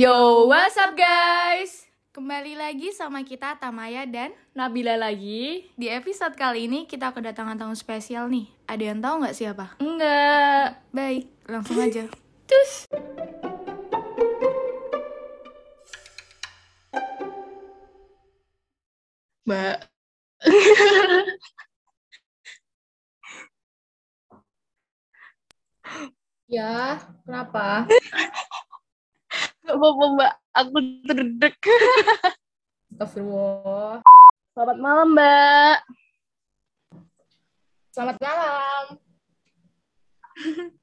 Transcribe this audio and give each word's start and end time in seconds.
Yo, 0.00 0.48
what's 0.48 0.80
up 0.80 0.96
guys? 0.96 1.84
Kembali 2.16 2.56
lagi 2.56 2.88
sama 2.88 3.20
kita 3.20 3.60
Tamaya 3.60 4.08
dan 4.08 4.32
Nabila 4.56 4.96
lagi? 4.96 5.68
di 5.76 5.92
episode 5.92 6.32
kali 6.40 6.64
ini 6.64 6.88
kita 6.88 7.12
kedatangan 7.12 7.60
tamu 7.60 7.76
spesial 7.76 8.24
nih. 8.32 8.48
Ada 8.64 8.96
yang 8.96 9.04
tahu 9.04 9.20
nggak 9.20 9.36
siapa? 9.36 9.76
Enggak. 9.76 10.80
Baik, 10.96 11.28
langsung 11.44 11.76
aja. 11.84 12.08
Cus. 12.48 12.88
Mbak. 19.44 19.76
Ya, 26.50 26.98
kenapa? 27.22 27.86
Gak 29.70 29.78
apa-apa 29.78 30.04
mbak, 30.18 30.32
aku 30.50 30.78
terdek. 31.06 31.56
Astagfirullah. 32.90 34.02
Selamat 34.50 34.78
malam 34.82 35.08
mbak. 35.14 35.78
Selamat 37.94 38.16
malam. 38.18 38.84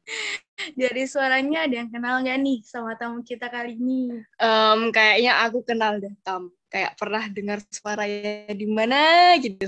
Dari 0.80 1.04
suaranya 1.04 1.68
ada 1.68 1.84
yang 1.84 1.92
kenal 1.92 2.24
nggak 2.24 2.40
nih 2.40 2.64
sama 2.64 2.96
tamu 2.96 3.28
kita 3.28 3.52
kali 3.52 3.76
ini? 3.76 4.24
Em, 4.40 4.80
kayaknya 4.96 5.44
aku 5.44 5.68
kenal 5.68 6.00
deh 6.00 6.16
Tam. 6.24 6.48
Kayak 6.72 6.96
pernah 6.96 7.28
dengar 7.28 7.60
suaranya 7.68 8.56
di 8.56 8.72
mana 8.72 9.36
gitu. 9.44 9.68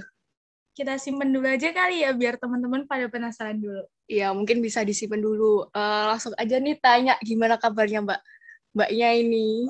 Kita 0.72 0.96
simpen 0.96 1.36
dulu 1.36 1.44
aja 1.44 1.76
kali 1.76 2.08
ya 2.08 2.16
biar 2.16 2.40
teman-teman 2.40 2.88
pada 2.88 3.12
penasaran 3.12 3.60
dulu. 3.60 3.84
Iya, 4.08 4.32
mungkin 4.32 4.64
bisa 4.64 4.80
disimpan 4.88 5.20
dulu. 5.20 5.68
Eh, 5.76 6.04
langsung 6.08 6.32
aja 6.40 6.56
nih 6.56 6.80
tanya 6.80 7.20
gimana 7.20 7.60
kabarnya 7.60 8.00
mbak. 8.00 8.24
Mbaknya 8.74 9.10
ini. 9.18 9.66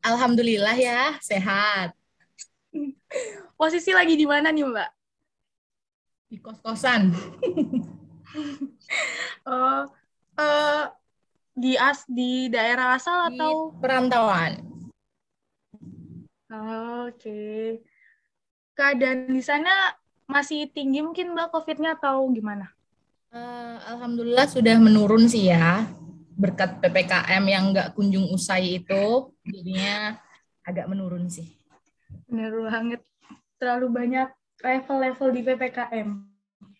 Alhamdulillah 0.00 0.76
ya, 0.78 1.20
sehat. 1.20 1.92
Posisi 3.58 3.90
lagi 3.92 4.14
di 4.14 4.24
mana 4.24 4.48
nih 4.54 4.64
mbak? 4.64 4.90
Di 6.28 6.36
kos-kosan. 6.40 7.02
Oh, 9.48 9.88
eh, 10.36 10.84
di 11.56 11.72
as 11.80 12.04
di 12.04 12.52
daerah 12.52 13.00
asal 13.00 13.32
Di 13.32 13.40
atau? 13.40 13.72
perantauan. 13.80 14.60
Oh, 16.52 17.08
Oke. 17.08 17.80
Keadaan 18.76 19.32
di 19.32 19.40
sana 19.40 19.96
masih 20.28 20.68
tinggi 20.68 21.00
mungkin 21.00 21.32
mbak 21.32 21.48
COVID-nya 21.56 21.96
atau 21.96 22.28
gimana? 22.28 22.68
Eh, 23.32 23.76
Alhamdulillah 23.88 24.44
sudah 24.44 24.76
menurun 24.76 25.24
sih 25.24 25.48
ya. 25.48 25.88
Berkat 26.38 26.78
PPKM 26.78 27.42
yang 27.50 27.74
nggak 27.74 27.98
kunjung 27.98 28.30
usai 28.30 28.78
itu, 28.78 29.34
jadinya 29.42 30.22
agak 30.62 30.86
menurun 30.86 31.26
sih. 31.26 31.50
Bener 32.30 32.54
banget. 32.62 33.02
Terlalu 33.58 33.86
banyak 33.90 34.28
level-level 34.62 35.28
di 35.34 35.40
PPKM. 35.42 36.08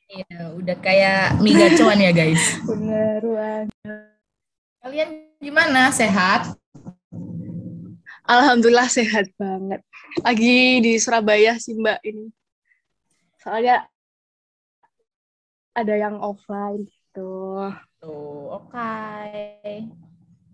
Iya, 0.09 0.57
udah 0.57 0.77
kayak 0.81 1.43
mie 1.43 1.59
gacoan 1.59 2.01
ya 2.01 2.15
guys. 2.15 2.43
Bener 2.71 3.21
banget. 3.21 3.69
Kalian 4.79 5.11
gimana? 5.43 5.91
Sehat? 5.91 6.55
Alhamdulillah 8.29 8.89
sehat 8.93 9.33
banget. 9.41 9.81
Lagi 10.21 10.85
di 10.85 11.01
Surabaya 11.01 11.57
sih 11.57 11.77
Mbak 11.77 12.01
ini. 12.05 12.29
Soalnya 13.41 13.89
ada 15.73 15.95
yang 15.97 16.21
offline 16.21 16.85
gitu. 16.89 17.57
Tuh, 17.99 18.63
oke. 18.63 18.95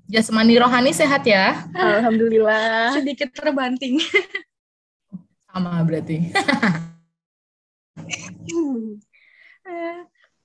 Jasmani 0.08 0.56
rohani 0.60 0.92
sehat 0.92 1.24
ya? 1.28 1.64
Alhamdulillah. 1.72 2.96
Sedikit 2.96 3.32
terbanting. 3.32 4.00
Sama 5.48 5.80
berarti. 5.84 6.32
Eh, 9.64 9.98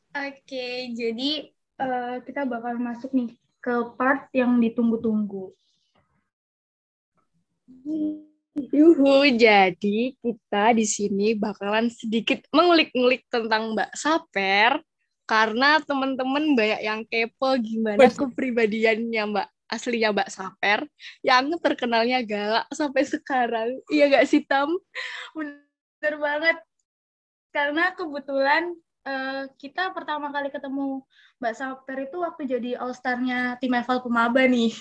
Oke, 0.09 0.89
jadi 0.97 1.53
eh, 1.53 2.15
kita 2.25 2.41
bakal 2.49 2.81
masuk 2.81 3.13
nih 3.13 3.29
ke 3.61 3.75
part 3.93 4.25
yang 4.33 4.57
ditunggu-tunggu. 4.57 5.53
Yuhu, 8.73 9.29
jadi 9.37 10.17
kita 10.17 10.73
di 10.73 10.83
sini 10.83 11.37
bakalan 11.37 11.93
sedikit 11.93 12.41
mengulik-ngulik 12.49 13.29
tentang 13.29 13.77
Mbak 13.77 13.91
Saper 13.93 14.81
karena 15.29 15.77
teman-teman 15.85 16.57
banyak 16.57 16.81
yang 16.81 17.05
kepo 17.05 17.53
gimana 17.61 18.09
Betul. 18.09 18.33
kepribadiannya 18.33 19.23
Mbak 19.29 19.47
aslinya 19.69 20.09
Mbak 20.09 20.29
Saper 20.33 20.89
yang 21.21 21.53
terkenalnya 21.61 22.25
galak 22.25 22.65
sampai 22.73 23.05
sekarang. 23.05 23.77
Iya 23.93 24.09
gak 24.09 24.25
sih 24.25 24.41
Tam? 24.41 24.73
Bener 25.37 26.13
banget. 26.17 26.57
Karena 27.53 27.93
kebetulan 27.93 28.73
eh, 29.05 29.45
kita 29.61 29.93
pertama 29.93 30.33
kali 30.33 30.49
ketemu 30.49 31.05
Mbak 31.37 31.53
Saper 31.53 31.97
itu 32.09 32.17
waktu 32.25 32.41
jadi 32.49 32.81
all-star-nya 32.81 33.61
tim 33.61 33.77
Eval 33.77 34.01
Pemaba 34.01 34.41
nih. 34.49 34.73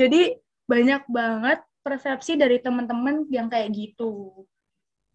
Jadi 0.00 0.40
banyak 0.64 1.04
banget 1.12 1.60
persepsi 1.84 2.40
dari 2.40 2.56
teman-teman 2.64 3.28
yang 3.28 3.52
kayak 3.52 3.68
gitu. 3.76 4.44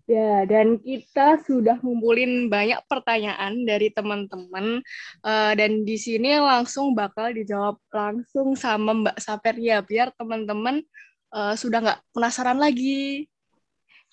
Ya, 0.06 0.46
dan 0.46 0.78
kita 0.78 1.42
sudah 1.50 1.82
ngumpulin 1.82 2.46
banyak 2.46 2.78
pertanyaan 2.86 3.66
dari 3.66 3.90
teman-teman 3.90 4.86
eh, 5.26 5.54
dan 5.58 5.82
di 5.82 5.98
sini 5.98 6.38
langsung 6.38 6.94
bakal 6.94 7.34
dijawab 7.34 7.82
langsung 7.90 8.54
sama 8.54 8.94
Mbak 8.94 9.18
Saper 9.18 9.58
ya, 9.58 9.82
biar 9.82 10.14
teman-teman 10.14 10.86
eh, 11.34 11.56
sudah 11.58 11.82
nggak 11.82 12.02
penasaran 12.14 12.62
lagi. 12.62 13.26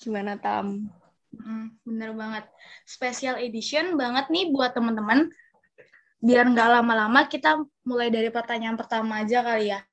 Gimana 0.00 0.40
Tam? 0.40 0.88
Mm, 1.36 1.76
bener 1.84 2.10
banget. 2.16 2.44
Special 2.88 3.36
edition 3.44 3.92
banget 4.00 4.32
nih 4.32 4.48
buat 4.48 4.72
teman-teman. 4.72 5.28
Biar 6.24 6.48
nggak 6.48 6.68
lama-lama, 6.80 7.28
kita 7.28 7.60
mulai 7.84 8.08
dari 8.08 8.32
pertanyaan 8.32 8.80
pertama 8.80 9.20
aja 9.20 9.44
kali 9.44 9.76
ya. 9.76 9.84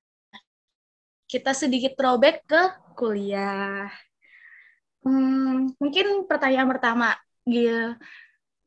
Kita 1.28 1.52
sedikit 1.52 2.00
throwback 2.00 2.48
ke 2.48 2.62
kuliah. 2.96 3.92
Hmm, 5.04 5.72
mungkin 5.80 6.28
pertanyaan 6.28 6.68
pertama, 6.68 7.16
Gil. 7.48 7.96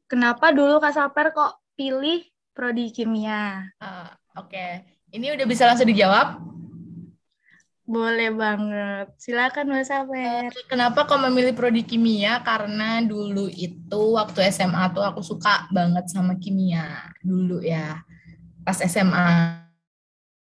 Kenapa 0.08 0.52
dulu 0.52 0.80
Kak 0.80 0.92
Saper 0.96 1.32
kok 1.32 1.60
pilih 1.76 2.24
prodi 2.52 2.92
kimia? 2.92 3.68
Ah, 3.80 4.12
Oke, 4.32 4.80
ini 5.12 5.28
udah 5.28 5.44
bisa 5.44 5.68
langsung 5.68 5.84
dijawab. 5.84 6.40
Boleh 7.84 8.32
banget. 8.32 9.12
Silakan 9.20 9.68
Mbak 9.68 9.84
Saper. 9.84 10.48
Kenapa 10.64 11.04
kok 11.04 11.20
memilih 11.20 11.52
prodi 11.52 11.84
kimia? 11.84 12.40
Karena 12.40 13.04
dulu 13.04 13.44
itu 13.52 14.16
waktu 14.16 14.48
SMA 14.48 14.88
tuh 14.96 15.04
aku 15.04 15.20
suka 15.20 15.68
banget 15.68 16.08
sama 16.08 16.32
kimia 16.40 17.12
dulu 17.20 17.60
ya, 17.60 18.00
pas 18.64 18.80
SMA. 18.80 19.60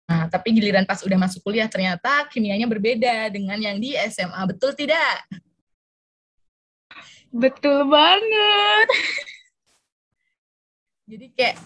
Nah, 0.05 0.25
tapi 0.33 0.53
giliran 0.57 0.85
pas 0.89 1.01
udah 1.05 1.17
masuk 1.17 1.45
kuliah 1.45 1.69
ternyata 1.69 2.25
kimianya 2.33 2.65
berbeda 2.65 3.29
dengan 3.29 3.61
yang 3.61 3.77
di 3.77 3.93
SMA. 4.09 4.41
Betul 4.49 4.73
tidak? 4.73 5.29
Betul 7.35 7.91
banget. 7.91 8.87
Jadi 11.11 11.25
kayak 11.35 11.59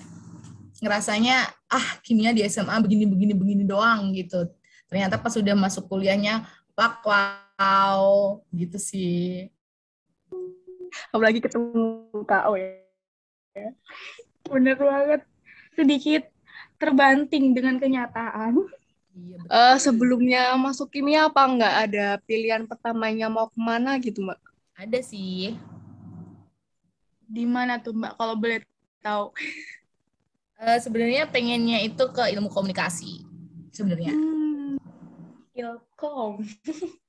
ngerasanya 0.82 1.46
ah 1.70 1.88
kimia 2.02 2.34
di 2.34 2.42
SMA 2.50 2.74
begini 2.82 3.06
begini 3.06 3.34
begini 3.38 3.64
doang 3.70 4.10
gitu. 4.18 4.50
Ternyata 4.90 5.22
pas 5.22 5.38
udah 5.38 5.54
masuk 5.54 5.86
kuliahnya 5.86 6.50
wak 6.74 7.06
wow 7.06 8.42
gitu 8.50 8.82
sih. 8.82 9.54
Apalagi 11.14 11.38
ketemu 11.38 12.10
KO 12.26 12.54
ya. 12.58 13.70
Bener 14.50 14.78
banget. 14.82 15.22
Sedikit 15.78 16.26
terbanting 16.82 17.54
dengan 17.54 17.78
kenyataan. 17.78 18.58
Iya 19.14 19.36
betul. 19.46 19.54
Eh, 19.54 19.78
sebelumnya 19.78 20.58
masuk 20.58 20.90
kimia 20.90 21.30
apa 21.30 21.46
nggak 21.46 21.76
ada 21.86 22.08
pilihan 22.26 22.66
pertamanya 22.66 23.30
mau 23.30 23.54
ke 23.54 23.60
mana 23.62 24.02
gitu 24.02 24.26
Mbak? 24.26 24.50
Ada 24.80 25.04
sih. 25.04 25.60
Di 27.28 27.44
mana 27.44 27.84
tuh 27.84 27.92
Mbak 27.92 28.16
kalau 28.16 28.40
boleh 28.40 28.64
tahu? 29.04 29.36
Eh, 30.56 30.80
sebenarnya 30.80 31.28
pengennya 31.28 31.84
itu 31.84 32.04
ke 32.16 32.24
ilmu 32.32 32.48
komunikasi 32.48 33.28
sebenarnya. 33.76 34.16
Hmm, 34.16 34.80
Ilkom. 35.52 36.40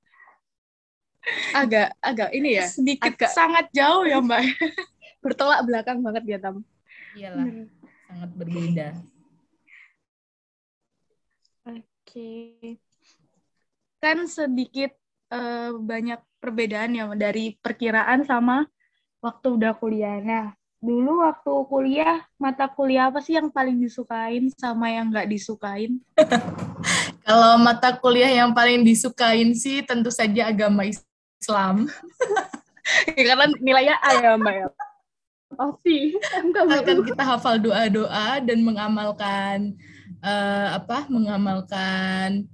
Agak 1.54 1.94
agak 2.00 2.30
ini 2.32 2.58
ya, 2.58 2.66
Sedikit 2.66 3.12
agak- 3.14 3.30
sangat 3.30 3.70
jauh 3.70 4.02
ya 4.02 4.18
Mbak. 4.18 4.40
bertolak 5.22 5.62
belakang 5.62 6.02
banget 6.02 6.24
ya 6.26 6.38
Tam. 6.42 6.64
Iyalah, 7.14 7.46
sangat 8.08 8.30
berbeda. 8.34 8.88
Oke. 11.70 12.32
Kan 14.00 14.26
sedikit 14.26 14.90
eh, 15.30 15.70
banyak 15.76 16.18
perbedaan 16.40 16.96
ya 16.96 17.04
dari 17.14 17.54
perkiraan 17.60 18.24
sama 18.24 18.64
waktu 19.20 19.60
udah 19.60 19.76
kuliah. 19.76 20.18
Nah, 20.18 20.46
dulu 20.80 21.20
waktu 21.20 21.52
kuliah, 21.68 22.24
mata 22.40 22.66
kuliah 22.66 23.12
apa 23.12 23.20
sih 23.20 23.36
yang 23.36 23.52
paling 23.52 23.76
disukain 23.76 24.48
sama 24.56 24.88
yang 24.88 25.12
nggak 25.12 25.28
disukain? 25.28 26.00
Kalau 27.28 27.60
mata 27.60 27.94
kuliah 28.00 28.32
yang 28.32 28.50
paling 28.56 28.82
disukain 28.82 29.52
sih 29.54 29.84
tentu 29.84 30.08
saja 30.10 30.50
agama 30.50 30.88
Islam. 30.88 31.86
ya, 33.14 33.22
karena 33.22 33.46
nilainya 33.60 33.96
A 34.00 34.10
ya 34.18 34.30
Mbak 34.34 34.54
ya. 34.56 34.68
Pasti. 35.54 35.98
Akan 36.56 36.98
kita 37.04 37.22
hafal 37.22 37.60
doa-doa 37.60 38.40
dan 38.42 38.58
mengamalkan 38.64 39.76
uh, 40.24 40.80
apa? 40.80 41.06
Mengamalkan 41.06 42.48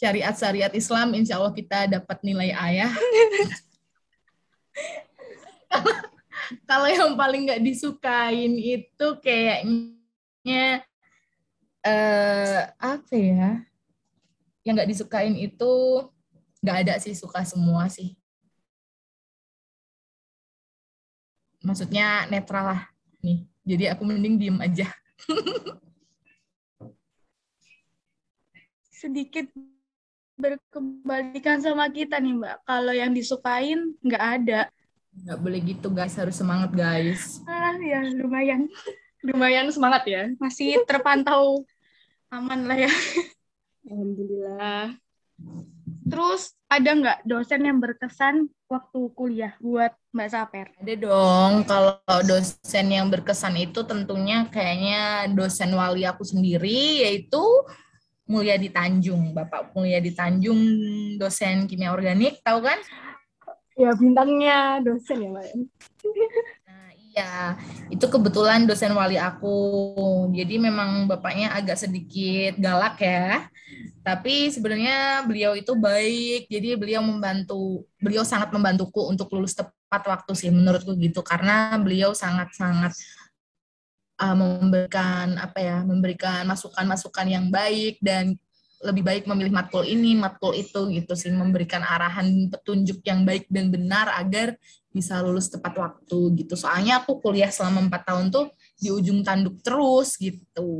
syariat-syariat 0.00 0.72
Islam, 0.72 1.12
insya 1.12 1.36
Allah 1.36 1.52
kita 1.52 1.84
dapat 2.00 2.24
nilai 2.24 2.56
A 2.56 2.72
ya. 2.72 2.88
Kalau 6.68 6.88
yang 6.88 7.12
paling 7.20 7.44
nggak 7.44 7.60
disukain 7.60 8.56
itu 8.56 9.06
kayaknya 9.20 10.82
uh, 11.84 12.72
apa 12.80 13.12
ya? 13.12 13.60
yang 14.64 14.76
nggak 14.76 14.90
disukain 14.92 15.36
itu 15.36 15.72
nggak 16.60 16.78
ada 16.84 16.94
sih 17.00 17.16
suka 17.16 17.40
semua 17.48 17.88
sih 17.88 18.12
maksudnya 21.64 22.28
netral 22.28 22.76
lah 22.76 22.82
nih 23.24 23.48
jadi 23.64 23.96
aku 23.96 24.04
mending 24.04 24.36
diem 24.36 24.60
aja 24.60 24.88
sedikit 29.00 29.48
berkembalikan 30.40 31.60
sama 31.60 31.86
kita 31.92 32.16
nih 32.16 32.34
mbak. 32.34 32.56
Kalau 32.64 32.92
yang 32.96 33.12
disukain 33.12 33.92
nggak 34.00 34.24
ada. 34.40 34.60
Nggak 35.12 35.38
boleh 35.38 35.60
gitu 35.60 35.88
guys. 35.92 36.16
Harus 36.16 36.40
semangat 36.40 36.72
guys. 36.72 37.44
Ah 37.44 37.76
ya 37.76 38.00
lumayan. 38.16 38.66
Lumayan 39.20 39.68
semangat 39.68 40.08
ya. 40.08 40.32
Masih 40.40 40.80
terpantau 40.88 41.62
aman 42.32 42.64
lah 42.64 42.88
ya. 42.88 42.92
Alhamdulillah. 43.84 44.96
Terus 46.10 46.56
ada 46.66 46.90
nggak 46.90 47.18
dosen 47.22 47.60
yang 47.62 47.78
berkesan 47.78 48.50
waktu 48.66 49.00
kuliah 49.14 49.54
buat 49.62 49.94
Mbak 50.10 50.28
Saper? 50.30 50.66
Ada 50.82 50.94
dong. 50.98 51.52
Kalau 51.66 52.02
dosen 52.26 52.86
yang 52.90 53.06
berkesan 53.10 53.54
itu 53.58 53.86
tentunya 53.86 54.46
kayaknya 54.50 55.30
dosen 55.30 55.70
wali 55.74 56.02
aku 56.02 56.26
sendiri 56.26 57.06
yaitu 57.06 57.42
Mulia 58.30 58.54
di 58.54 58.70
Tanjung. 58.70 59.34
Bapak 59.34 59.74
Mulia 59.74 59.98
di 59.98 60.14
Tanjung 60.14 60.60
dosen 61.18 61.66
kimia 61.66 61.90
organik, 61.90 62.38
tahu 62.46 62.62
kan? 62.62 62.78
Ya 63.74 63.90
bintangnya 63.98 64.78
dosen 64.78 65.18
ya, 65.18 65.28
Mbak. 65.34 65.46
Nah, 66.62 66.88
iya, 66.94 67.32
itu 67.90 68.06
kebetulan 68.06 68.70
dosen 68.70 68.94
wali 68.94 69.18
aku. 69.18 69.58
Jadi 70.30 70.62
memang 70.62 71.10
bapaknya 71.10 71.50
agak 71.58 71.82
sedikit 71.82 72.54
galak 72.62 73.02
ya 73.02 73.50
tapi 74.00 74.48
sebenarnya 74.48 75.22
beliau 75.28 75.52
itu 75.52 75.76
baik 75.76 76.48
jadi 76.48 76.74
beliau 76.74 77.04
membantu 77.04 77.84
beliau 78.00 78.24
sangat 78.24 78.48
membantuku 78.50 79.06
untuk 79.06 79.28
lulus 79.36 79.52
tepat 79.52 80.02
waktu 80.08 80.32
sih 80.32 80.48
menurutku 80.48 80.96
gitu 80.96 81.20
karena 81.20 81.76
beliau 81.76 82.16
sangat 82.16 82.48
sangat 82.56 82.96
uh, 84.20 84.36
memberikan 84.36 85.40
apa 85.40 85.58
ya 85.58 85.76
memberikan 85.82 86.44
masukan-masukan 86.44 87.26
yang 87.26 87.48
baik 87.48 87.96
dan 88.04 88.36
lebih 88.80 89.04
baik 89.04 89.24
memilih 89.28 89.52
matkul 89.52 89.84
ini 89.84 90.16
matkul 90.16 90.56
itu 90.56 90.88
gitu 90.92 91.12
sih 91.12 91.32
memberikan 91.32 91.84
arahan 91.84 92.48
petunjuk 92.48 93.04
yang 93.04 93.24
baik 93.28 93.44
dan 93.52 93.68
benar 93.68 94.08
agar 94.16 94.56
bisa 94.88 95.20
lulus 95.20 95.52
tepat 95.52 95.76
waktu 95.76 96.18
gitu 96.40 96.56
soalnya 96.56 97.04
aku 97.04 97.20
kuliah 97.20 97.52
selama 97.52 97.84
empat 97.84 98.08
tahun 98.08 98.32
tuh 98.32 98.46
di 98.80 98.88
ujung 98.88 99.20
tanduk 99.20 99.60
terus 99.60 100.16
gitu 100.16 100.72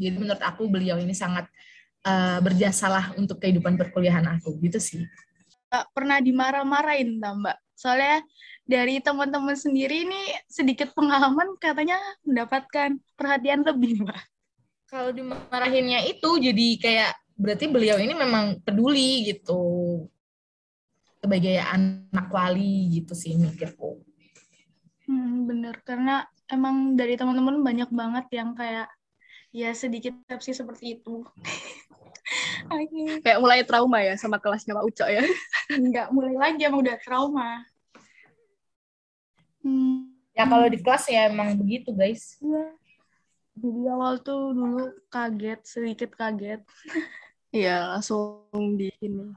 jadi 0.00 0.16
menurut 0.16 0.40
aku 0.40 0.64
beliau 0.68 0.96
ini 0.96 1.12
sangat 1.12 1.44
uh, 2.08 2.38
berjasalah 2.40 3.12
untuk 3.20 3.36
kehidupan 3.36 3.76
perkuliahan 3.76 4.24
aku 4.40 4.56
gitu 4.64 4.80
sih. 4.80 5.04
Pernah 5.70 6.18
dimarah-marahin 6.24 7.20
Mbak. 7.20 7.58
Soalnya 7.76 8.24
dari 8.70 9.02
teman-teman 9.02 9.58
sendiri 9.58 10.06
ini 10.06 10.22
sedikit 10.46 10.94
pengalaman 10.94 11.58
katanya 11.58 11.98
mendapatkan 12.22 13.02
perhatian 13.18 13.66
lebih 13.66 14.06
Mbak. 14.06 14.22
Kalau 14.86 15.10
dimarahinnya 15.10 16.06
itu 16.06 16.38
jadi 16.38 16.68
kayak 16.78 17.12
berarti 17.34 17.66
beliau 17.66 17.98
ini 17.98 18.14
memang 18.14 18.62
peduli 18.62 19.26
gitu 19.26 19.62
sebagai 21.18 21.58
anak 21.58 22.30
wali 22.30 22.94
gitu 22.94 23.10
sih 23.18 23.34
mikirku. 23.34 23.98
Hmm, 25.10 25.50
bener 25.50 25.82
karena 25.82 26.22
emang 26.46 26.94
dari 26.94 27.18
teman-teman 27.18 27.66
banyak 27.66 27.90
banget 27.90 28.26
yang 28.38 28.54
kayak 28.54 28.86
ya 29.50 29.74
sedikit 29.74 30.14
sih 30.38 30.54
seperti 30.54 31.02
itu. 31.02 31.26
okay. 32.70 33.18
Kayak 33.18 33.38
mulai 33.42 33.66
trauma 33.66 33.98
ya 33.98 34.14
sama 34.14 34.38
kelasnya 34.38 34.78
Pak 34.78 34.86
Uco 34.86 35.06
ya? 35.10 35.26
Enggak, 35.74 36.14
mulai 36.14 36.34
lagi 36.38 36.62
emang 36.62 36.86
udah 36.86 36.96
trauma. 37.02 37.66
Hmm. 39.60 40.12
Ya 40.32 40.44
kalau 40.48 40.66
di 40.70 40.78
kelas 40.80 41.04
ya 41.10 41.28
emang 41.28 41.56
begitu 41.58 41.92
guys. 41.92 42.38
Iya. 42.40 42.64
Jadi 43.60 43.80
awal 43.92 44.14
tuh 44.24 44.56
dulu 44.56 44.88
kaget, 45.12 45.60
sedikit 45.64 46.10
kaget. 46.16 46.62
Iya, 47.50 47.98
langsung 47.98 48.46
di 48.78 48.94
sini. 49.02 49.34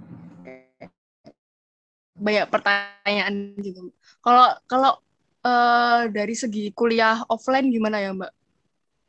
Banyak 2.14 2.46
pertanyaan 2.46 3.58
gitu. 3.58 3.90
Kalau 4.22 4.54
kalau 4.70 5.02
uh, 5.42 6.06
dari 6.14 6.38
segi 6.38 6.70
kuliah 6.78 7.26
offline 7.26 7.74
gimana 7.74 7.98
ya 7.98 8.14
Mbak? 8.14 8.30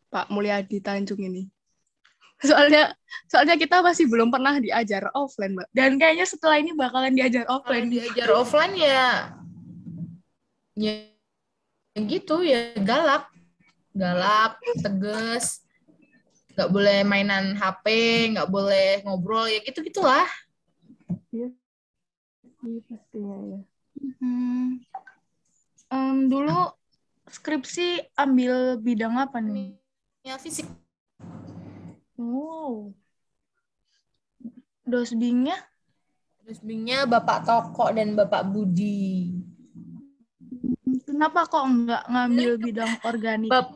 Pak 0.09 0.33
Mulyadi 0.33 0.81
Tanjung 0.81 1.21
ini? 1.21 1.53
soalnya 2.49 2.93
soalnya 3.31 3.57
kita 3.57 3.81
masih 3.81 4.05
belum 4.11 4.29
pernah 4.29 4.59
diajar 4.59 5.09
offline 5.15 5.55
mbak 5.55 5.69
dan 5.73 5.97
kayaknya 5.97 6.27
setelah 6.27 6.61
ini 6.61 6.75
bakalan 6.75 7.15
diajar 7.15 7.47
offline 7.49 7.89
Kalo 7.89 7.95
diajar 7.95 8.29
offline 8.35 8.75
ya 8.75 9.33
ya 10.75 11.07
gitu 11.95 12.43
ya 12.43 12.75
galak 12.83 13.31
galak 13.95 14.59
tegas 14.83 15.63
nggak 16.55 16.71
boleh 16.71 16.99
mainan 17.07 17.55
HP 17.55 17.87
nggak 18.35 18.51
boleh 18.51 19.03
ngobrol 19.07 19.47
ya 19.47 19.63
gitu 19.63 19.83
gitulah 19.83 20.27
iya 21.31 21.51
iya 22.67 22.81
pastinya 22.87 23.37
ya 23.39 23.61
hmm. 24.23 24.67
um, 25.91 26.17
dulu 26.31 26.75
skripsi 27.31 28.15
ambil 28.19 28.79
bidang 28.79 29.15
apa 29.19 29.39
nih 29.39 29.75
ya 30.27 30.39
fisik 30.39 30.67
Wow. 32.15 32.95
Dosbingnya? 34.87 35.59
Dosbingnya 36.47 37.09
Bapak 37.11 37.43
Toko 37.43 37.91
dan 37.91 38.15
Bapak 38.15 38.47
Budi. 38.47 39.35
Kenapa 41.15 41.47
kok 41.47 41.63
nggak 41.63 42.05
ngambil 42.11 42.51
bidang 42.59 42.93
organik? 43.07 43.51
Bap 43.55 43.69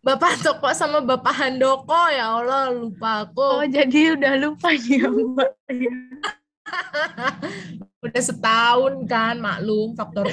Bapak 0.00 0.38
Toko 0.40 0.70
sama 0.72 1.02
Bapak 1.02 1.34
Handoko 1.34 2.02
ya 2.14 2.38
Allah 2.38 2.70
lupa 2.70 3.26
aku. 3.26 3.42
Oh 3.42 3.66
jadi 3.66 4.14
udah 4.14 4.34
lupa 4.38 4.70
ya 4.72 5.10
Mbak. 5.10 5.50
udah 8.06 8.22
setahun 8.22 8.94
kan 9.10 9.42
maklum 9.42 9.98
faktor 9.98 10.30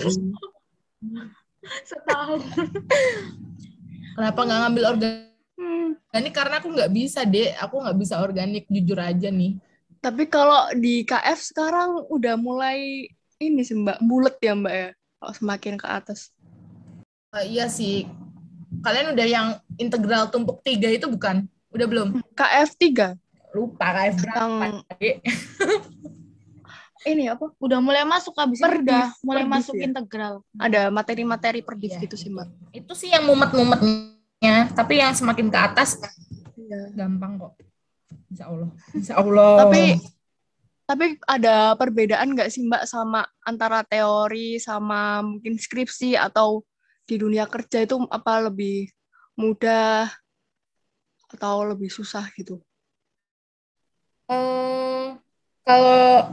setahun. 1.83 2.39
Kenapa 4.15 4.39
nggak 4.45 4.59
ngambil 4.61 4.83
organik? 4.93 5.27
organik 6.17 6.33
karena 6.33 6.55
aku 6.57 6.67
nggak 6.73 6.91
bisa 6.93 7.21
deh 7.25 7.53
aku 7.57 7.75
nggak 7.81 7.97
bisa 7.97 8.15
organik 8.21 8.65
jujur 8.69 8.97
aja 8.97 9.29
nih 9.29 9.53
tapi 10.01 10.29
kalau 10.29 10.73
di 10.77 11.05
KF 11.05 11.39
sekarang 11.41 12.05
udah 12.09 12.37
mulai 12.37 13.09
ini 13.37 13.61
sih 13.61 13.77
mbak 13.77 14.01
bulat 14.01 14.37
ya 14.41 14.53
mbak 14.57 14.73
ya 14.73 14.89
semakin 15.33 15.75
ke 15.77 15.87
atas. 15.87 16.29
Uh, 17.33 17.43
iya 17.43 17.67
sih. 17.67 18.05
Kalian 18.83 19.17
udah 19.17 19.27
yang 19.27 19.47
integral 19.81 20.29
tumpuk 20.29 20.61
tiga 20.61 20.87
itu 20.91 21.09
bukan? 21.09 21.47
Udah 21.73 21.87
belum? 21.89 22.07
KF 22.37 22.69
tiga. 22.77 23.17
Lupa 23.55 23.89
KF 23.93 24.15
berapa 24.21 24.63
yang... 24.63 24.77
ini 27.07 27.31
apa? 27.31 27.47
Udah 27.57 27.79
mulai 27.79 28.03
masuk 28.03 28.35
habis 28.35 28.59
perdif, 28.59 28.91
udah 28.91 29.07
mulai 29.23 29.43
perdif 29.47 29.55
masuk 29.55 29.75
ya? 29.79 29.83
integral. 29.87 30.33
Ada 30.59 30.81
materi-materi 30.91 31.63
perdif 31.63 31.95
ya, 31.95 32.03
gitu 32.03 32.19
sih 32.19 32.27
mbak. 32.27 32.51
Itu 32.75 32.93
sih 32.93 33.09
yang 33.09 33.23
mumet-mumet 33.23 33.79
ya 34.37 34.69
tapi 34.69 35.01
yang 35.01 35.15
semakin 35.17 35.49
ke 35.49 35.57
atas 35.57 35.97
ya. 36.59 36.79
gampang 36.93 37.39
kok. 37.39 37.53
Insya 38.27 38.45
Allah. 38.51 38.69
Insya 38.91 39.13
Allah. 39.15 39.51
Tapi 39.65 39.83
tapi 40.87 41.19
ada 41.27 41.75
perbedaan 41.75 42.31
nggak 42.31 42.47
sih 42.47 42.63
mbak 42.63 42.87
sama 42.87 43.27
antara 43.43 43.83
teori 43.83 44.55
sama 44.55 45.19
mungkin 45.19 45.59
skripsi 45.59 46.15
atau 46.15 46.63
di 47.03 47.19
dunia 47.19 47.43
kerja 47.43 47.83
itu 47.83 47.99
apa 48.07 48.47
lebih 48.47 48.87
mudah 49.35 50.07
atau 51.27 51.67
lebih 51.67 51.91
susah 51.91 52.23
gitu? 52.39 52.63
Hmm, 54.27 55.19
kalau 55.67 56.31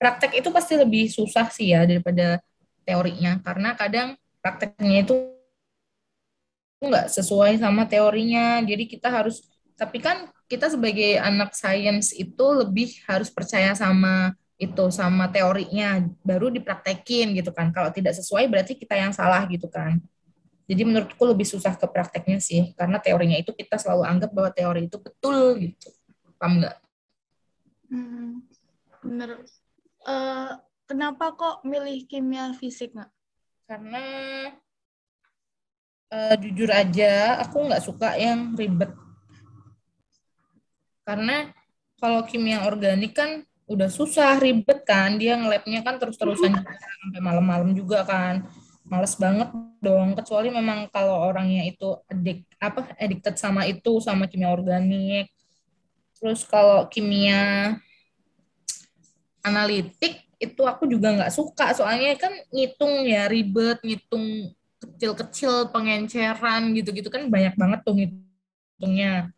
praktek 0.00 0.40
itu 0.40 0.48
pasti 0.48 0.80
lebih 0.80 1.12
susah 1.12 1.52
sih 1.52 1.76
ya 1.76 1.84
daripada 1.84 2.40
teorinya. 2.88 3.36
Karena 3.44 3.76
kadang 3.76 4.16
prakteknya 4.40 5.04
itu 5.04 5.14
nggak 6.80 7.12
sesuai 7.12 7.60
sama 7.60 7.84
teorinya. 7.84 8.64
Jadi 8.64 8.88
kita 8.88 9.12
harus 9.12 9.44
Tapi 9.80 9.96
kan 9.96 10.28
kita 10.44 10.68
sebagai 10.68 11.16
anak 11.16 11.56
sains 11.56 12.12
itu 12.12 12.44
lebih 12.52 13.00
harus 13.08 13.32
percaya 13.32 13.72
sama 13.72 14.36
itu 14.60 14.92
sama 14.92 15.24
teorinya 15.32 16.04
baru 16.20 16.52
dipraktekin 16.52 17.32
gitu 17.32 17.48
kan. 17.48 17.72
Kalau 17.72 17.88
tidak 17.88 18.12
sesuai 18.12 18.44
berarti 18.44 18.76
kita 18.76 18.92
yang 18.92 19.16
salah 19.16 19.48
gitu 19.48 19.72
kan. 19.72 19.96
Jadi 20.68 20.84
menurutku 20.84 21.24
lebih 21.24 21.48
susah 21.48 21.80
ke 21.80 21.88
prakteknya 21.88 22.38
sih 22.44 22.76
karena 22.76 23.00
teorinya 23.00 23.40
itu 23.40 23.56
kita 23.56 23.80
selalu 23.80 24.04
anggap 24.04 24.30
bahwa 24.36 24.52
teori 24.52 24.84
itu 24.84 25.00
betul 25.00 25.56
gitu. 25.56 25.88
Paham 26.36 26.60
nggak? 26.60 26.76
Hmm, 27.88 28.44
bener. 29.00 29.30
Uh, 30.04 30.60
kenapa 30.84 31.32
kok 31.34 31.64
milih 31.64 32.04
kimia 32.04 32.52
fisik 32.52 32.92
nggak? 32.92 33.10
Karena 33.64 34.04
uh, 36.12 36.34
jujur 36.36 36.68
aja 36.68 37.40
aku 37.40 37.64
nggak 37.64 37.82
suka 37.82 38.14
yang 38.20 38.52
ribet 38.54 38.92
karena 41.10 41.50
kalau 41.98 42.22
kimia 42.22 42.62
organik 42.70 43.18
kan 43.18 43.42
udah 43.66 43.90
susah 43.90 44.38
ribet 44.38 44.86
kan. 44.86 45.18
Dia 45.18 45.34
ngelabnya 45.34 45.82
kan 45.82 45.98
terus-terusan 45.98 46.54
sampai 46.54 47.18
malam-malam 47.18 47.74
juga 47.74 48.06
kan. 48.06 48.46
Males 48.86 49.18
banget 49.18 49.50
dong. 49.82 50.14
Kecuali 50.14 50.54
memang 50.54 50.86
kalau 50.94 51.18
orangnya 51.18 51.66
itu 51.66 51.98
adik 52.06 52.46
apa 52.62 52.94
addicted 52.94 53.34
sama 53.34 53.66
itu 53.66 53.98
sama 53.98 54.30
kimia 54.30 54.54
organik. 54.54 55.34
Terus 56.14 56.46
kalau 56.46 56.86
kimia 56.86 57.74
analitik 59.42 60.30
itu 60.38 60.62
aku 60.62 60.86
juga 60.86 61.10
nggak 61.10 61.34
suka. 61.34 61.74
Soalnya 61.74 62.14
kan 62.22 62.30
ngitung 62.54 63.02
ya 63.02 63.26
ribet 63.26 63.82
ngitung 63.82 64.54
kecil-kecil 64.78 65.74
pengenceran 65.74 66.70
gitu-gitu. 66.74 67.10
Kan 67.10 67.26
banyak 67.30 67.58
banget 67.58 67.82
tuh 67.82 67.98
ngitungnya 67.98 69.34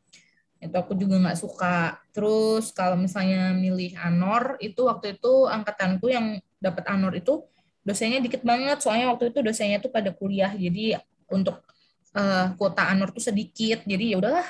itu 0.62 0.76
aku 0.78 0.94
juga 0.94 1.18
nggak 1.18 1.38
suka. 1.38 1.98
Terus 2.14 2.70
kalau 2.70 2.94
misalnya 2.94 3.50
milih 3.50 3.98
anor 3.98 4.62
itu 4.62 4.86
waktu 4.86 5.18
itu 5.18 5.50
angkatanku 5.50 6.06
yang 6.06 6.38
dapat 6.62 6.86
anor 6.86 7.18
itu 7.18 7.42
dosennya 7.82 8.22
dikit 8.22 8.46
banget. 8.46 8.78
Soalnya 8.78 9.10
waktu 9.10 9.34
itu 9.34 9.42
dosennya 9.42 9.82
tuh 9.82 9.90
pada 9.90 10.14
kuliah 10.14 10.54
jadi 10.54 11.02
untuk 11.26 11.66
uh, 12.14 12.54
kuota 12.54 12.86
anor 12.86 13.10
tuh 13.10 13.26
sedikit. 13.26 13.82
Jadi 13.82 14.14
ya 14.14 14.22
udahlah 14.22 14.46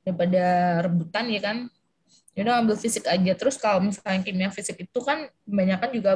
daripada 0.00 0.44
rebutan 0.88 1.28
ya 1.28 1.40
kan? 1.44 1.68
Ya 2.32 2.48
udah 2.48 2.64
ambil 2.64 2.80
fisik 2.80 3.04
aja. 3.04 3.32
Terus 3.36 3.60
kalau 3.60 3.84
misalnya 3.84 4.24
kimia 4.24 4.48
fisik 4.48 4.80
itu 4.80 4.98
kan 5.04 5.28
kebanyakan 5.44 5.90
juga 5.92 6.12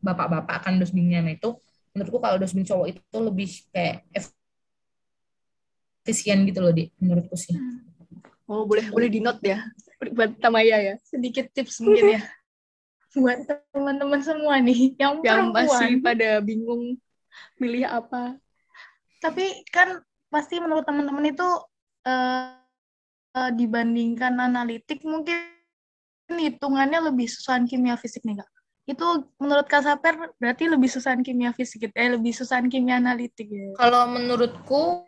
bapak-bapak 0.00 0.64
akan 0.64 0.80
dosbingnya 0.80 1.24
nah 1.24 1.32
itu 1.32 1.56
menurutku 1.96 2.20
kalau 2.20 2.36
dosbing 2.36 2.64
cowok 2.68 2.86
itu 2.92 3.16
lebih 3.20 3.48
kayak 3.72 4.04
efisien 6.04 6.44
gitu 6.48 6.64
loh 6.64 6.72
di 6.72 6.88
menurutku 6.96 7.36
sih. 7.36 7.52
Hmm. 7.52 7.97
Oh, 8.48 8.64
boleh 8.64 8.88
boleh 8.88 9.12
di 9.12 9.20
note 9.20 9.44
ya 9.44 9.60
buat 9.98 10.38
Tamaya 10.38 10.78
ya. 10.78 10.94
Sedikit 11.02 11.50
tips 11.50 11.82
mungkin 11.82 12.18
ya. 12.18 12.22
buat 13.18 13.40
teman-teman 13.74 14.20
semua 14.22 14.62
nih 14.62 14.94
yang, 14.94 15.18
yang 15.26 15.50
masih 15.50 15.98
pada 15.98 16.38
bingung 16.38 16.94
milih 17.58 17.88
apa. 17.88 18.38
Tapi 19.18 19.66
kan 19.74 19.98
pasti 20.30 20.62
menurut 20.62 20.86
teman-teman 20.86 21.26
itu 21.26 21.48
uh, 22.06 22.54
uh, 23.34 23.50
dibandingkan 23.50 24.38
analitik 24.38 25.02
mungkin 25.02 25.34
hitungannya 26.30 27.10
lebih 27.10 27.26
susahan 27.26 27.66
kimia 27.66 27.98
fisik 27.98 28.22
nih 28.22 28.38
kak. 28.38 28.50
Itu 28.88 29.28
menurut 29.36 29.68
Kak 29.68 29.84
Saper 29.84 30.32
berarti 30.40 30.64
lebih 30.64 30.88
susahan 30.88 31.20
kimia 31.20 31.52
fisik, 31.52 31.92
eh 31.92 32.08
lebih 32.08 32.32
susahan 32.32 32.72
kimia 32.72 32.96
analitik 32.96 33.48
ya. 33.48 33.72
Kalau 33.76 34.08
menurutku 34.08 35.07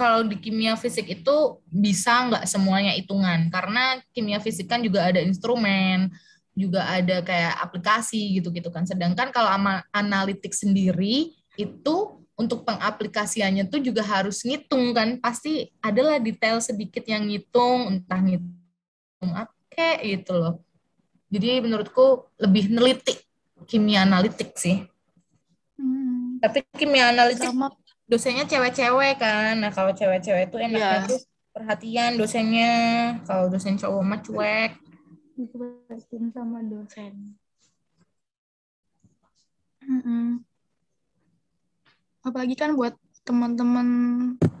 kalau 0.00 0.24
di 0.24 0.40
kimia 0.40 0.80
fisik 0.80 1.12
itu 1.12 1.60
bisa 1.68 2.24
nggak 2.32 2.48
semuanya 2.48 2.96
hitungan. 2.96 3.52
Karena 3.52 4.00
kimia 4.16 4.40
fisik 4.40 4.64
kan 4.64 4.80
juga 4.80 5.04
ada 5.12 5.20
instrumen 5.20 6.08
juga 6.56 6.88
ada 6.88 7.20
kayak 7.20 7.60
aplikasi 7.60 8.40
gitu-gitu 8.40 8.72
kan. 8.72 8.88
Sedangkan 8.88 9.28
kalau 9.28 9.52
sama 9.52 9.84
analitik 9.92 10.56
sendiri 10.56 11.36
itu 11.60 11.96
untuk 12.32 12.64
pengaplikasiannya 12.64 13.68
tuh 13.68 13.84
juga 13.84 14.00
harus 14.00 14.40
ngitung 14.40 14.96
kan. 14.96 15.20
Pasti 15.20 15.68
adalah 15.84 16.16
detail 16.16 16.64
sedikit 16.64 17.04
yang 17.04 17.28
ngitung 17.28 18.00
entah 18.00 18.24
ngitung 18.24 19.30
apa 19.36 19.52
kayak 19.68 20.00
gitu 20.00 20.32
loh. 20.32 20.64
Jadi 21.28 21.60
menurutku 21.60 22.32
lebih 22.40 22.72
neliti 22.72 23.20
kimia 23.68 24.08
analitik 24.08 24.56
sih. 24.56 24.80
Hmm. 25.80 26.36
tapi 26.44 26.60
kimia 26.76 27.08
analitik 27.08 27.48
Sama 27.48 27.72
dosennya 28.10 28.44
cewek-cewek 28.50 29.22
kan. 29.22 29.54
Nah, 29.62 29.70
kalau 29.70 29.94
cewek-cewek 29.94 30.50
itu 30.50 30.56
enaknya 30.58 31.06
yeah. 31.06 31.06
tuh 31.06 31.22
perhatian 31.54 32.18
dosennya. 32.18 32.74
Kalau 33.22 33.46
dosen 33.46 33.78
cowok 33.78 34.02
mah 34.02 34.20
cuek. 34.26 34.72
Diperhatiin 35.38 36.34
sama 36.34 36.58
dosen. 36.66 37.38
Mm 39.86 40.00
-mm. 40.02 40.26
Apalagi 42.26 42.58
kan 42.58 42.74
buat 42.76 42.98
teman-teman 43.24 43.88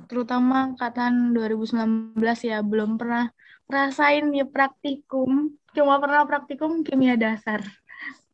terutama 0.06 0.70
angkatan 0.72 1.34
2019 1.34 2.18
ya 2.46 2.62
belum 2.62 2.96
pernah 2.96 3.34
rasain 3.70 4.30
ya 4.34 4.46
praktikum 4.46 5.54
cuma 5.70 6.02
pernah 6.02 6.26
praktikum 6.26 6.82
kimia 6.82 7.14
dasar 7.14 7.62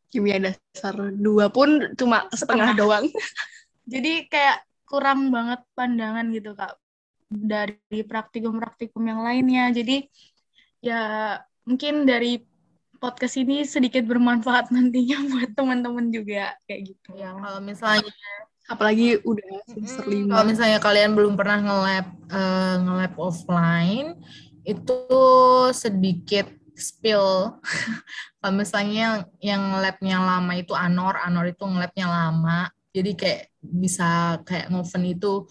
kimia 0.09 0.41
dasar 0.41 1.13
dua 1.13 1.53
pun 1.53 1.93
cuma 1.93 2.25
setengah, 2.33 2.37
setengah 2.37 2.69
doang 2.73 3.05
jadi 3.93 4.25
kayak 4.25 4.57
kurang 4.87 5.29
banget 5.29 5.61
pandangan 5.75 6.31
gitu 6.31 6.55
kak 6.55 6.79
dari 7.27 7.99
praktikum-praktikum 8.07 9.03
yang 9.03 9.21
lainnya. 9.21 9.69
Jadi 9.75 10.07
ya 10.79 11.35
mungkin 11.67 12.07
dari 12.07 12.39
podcast 12.97 13.35
ini 13.37 13.67
sedikit 13.67 14.07
bermanfaat 14.07 14.71
nantinya 14.73 15.21
buat 15.29 15.51
teman-teman 15.53 16.07
juga 16.09 16.55
kayak 16.65 16.95
gitu. 16.95 17.09
Ya 17.19 17.35
kalau 17.35 17.59
misalnya 17.59 18.15
apalagi 18.67 19.19
udah 19.23 19.63
semester 19.63 20.03
lima. 20.11 20.35
kalau 20.35 20.45
misalnya 20.51 20.79
kalian 20.83 21.15
belum 21.15 21.39
pernah 21.39 21.59
nge-lab 21.63 22.07
uh, 22.35 22.75
nge-lab 22.83 23.13
offline 23.15 24.19
itu 24.67 24.99
sedikit 25.71 26.51
spill. 26.75 27.57
Kalau 28.37 28.53
misalnya 28.53 29.25
yang 29.41 29.81
labnya 29.81 30.21
lama 30.21 30.53
itu 30.59 30.75
Anor 30.75 31.17
Anor 31.19 31.49
itu 31.49 31.63
nge-labnya 31.63 32.05
lama 32.05 32.69
jadi 32.95 33.11
kayak 33.13 33.41
bisa 33.61 34.41
kayak 34.47 34.71
ngoven 34.71 35.03
itu 35.07 35.47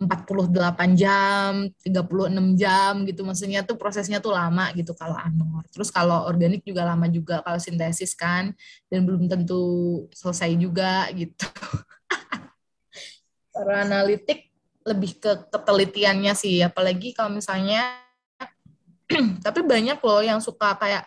48 0.00 0.96
jam, 0.96 1.68
36 1.84 2.56
jam 2.56 2.92
gitu. 3.04 3.20
Maksudnya 3.20 3.60
tuh 3.68 3.76
prosesnya 3.76 4.16
tuh 4.16 4.32
lama 4.32 4.72
gitu 4.72 4.96
kalau 4.96 5.12
anor. 5.12 5.60
Terus 5.68 5.92
kalau 5.92 6.24
organik 6.24 6.64
juga 6.64 6.88
lama 6.88 7.04
juga 7.04 7.44
kalau 7.44 7.60
sintesis 7.60 8.16
kan 8.16 8.56
dan 8.88 9.04
belum 9.04 9.28
tentu 9.28 10.04
selesai 10.16 10.56
juga 10.56 11.04
gitu. 11.12 11.44
Kalau 13.50 13.76
analitik 13.76 14.48
lebih 14.86 15.20
ke 15.20 15.52
ketelitiannya 15.52 16.32
sih, 16.32 16.64
apalagi 16.64 17.12
kalau 17.12 17.34
misalnya 17.34 17.98
tapi 19.44 19.60
banyak 19.60 20.00
loh 20.00 20.22
yang 20.24 20.40
suka 20.40 20.78
kayak 20.80 21.04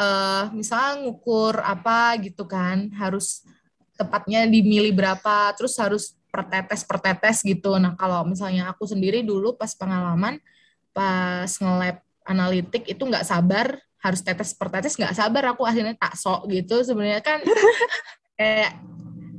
uh, 0.00 0.50
misalnya 0.50 1.06
ngukur 1.06 1.60
apa 1.62 2.18
gitu 2.18 2.48
kan, 2.50 2.90
harus 2.98 3.46
tepatnya 3.94 4.46
dimilih 4.46 4.94
berapa, 4.94 5.54
terus 5.54 5.74
harus 5.78 6.14
per 6.34 6.50
tetes 6.50 6.82
per 6.82 6.98
tetes 6.98 7.46
gitu. 7.46 7.78
Nah 7.78 7.94
kalau 7.94 8.26
misalnya 8.26 8.74
aku 8.74 8.90
sendiri 8.90 9.22
dulu 9.22 9.54
pas 9.54 9.70
pengalaman 9.74 10.42
pas 10.90 11.46
nge-lab 11.46 12.02
analitik 12.26 12.90
itu 12.90 13.02
nggak 13.02 13.26
sabar 13.26 13.78
harus 14.02 14.20
tetes 14.20 14.50
per 14.52 14.68
tetes 14.74 14.98
nggak 14.98 15.14
sabar. 15.14 15.54
Aku 15.54 15.62
akhirnya 15.62 15.94
tak 15.94 16.18
sok 16.18 16.50
gitu 16.50 16.82
sebenarnya 16.82 17.22
kan. 17.22 17.38
Kayak 18.38 18.82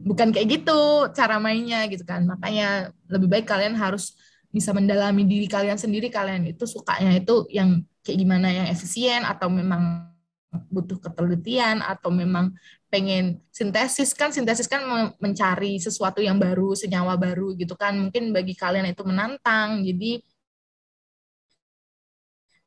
bukan 0.07 0.31
kayak 0.31 0.47
gitu 0.62 1.12
cara 1.12 1.35
mainnya 1.35 1.83
gitu 1.91 2.07
kan. 2.07 2.24
Makanya 2.24 2.95
lebih 3.12 3.27
baik 3.27 3.43
kalian 3.43 3.75
harus 3.75 4.15
bisa 4.47 4.71
mendalami 4.71 5.27
diri 5.27 5.51
kalian 5.51 5.75
sendiri. 5.75 6.07
Kalian 6.07 6.47
itu 6.47 6.63
sukanya 6.63 7.12
itu 7.12 7.43
yang 7.51 7.83
kayak 8.07 8.17
gimana 8.24 8.47
yang 8.55 8.67
efisien 8.71 9.27
atau 9.27 9.51
memang 9.51 10.15
butuh 10.71 10.95
ketelitian 11.03 11.83
atau 11.83 12.13
memang 12.13 12.55
pengen 12.95 13.25
sintesis 13.57 14.09
kan 14.19 14.29
sintesis 14.31 14.71
kan 14.73 14.81
mencari 15.23 15.75
sesuatu 15.85 16.19
yang 16.23 16.37
baru 16.39 16.71
senyawa 16.81 17.13
baru 17.19 17.51
gitu 17.59 17.75
kan. 17.75 17.93
Mungkin 18.03 18.23
bagi 18.31 18.55
kalian 18.55 18.87
itu 18.93 19.03
menantang 19.03 19.83
jadi 19.83 20.23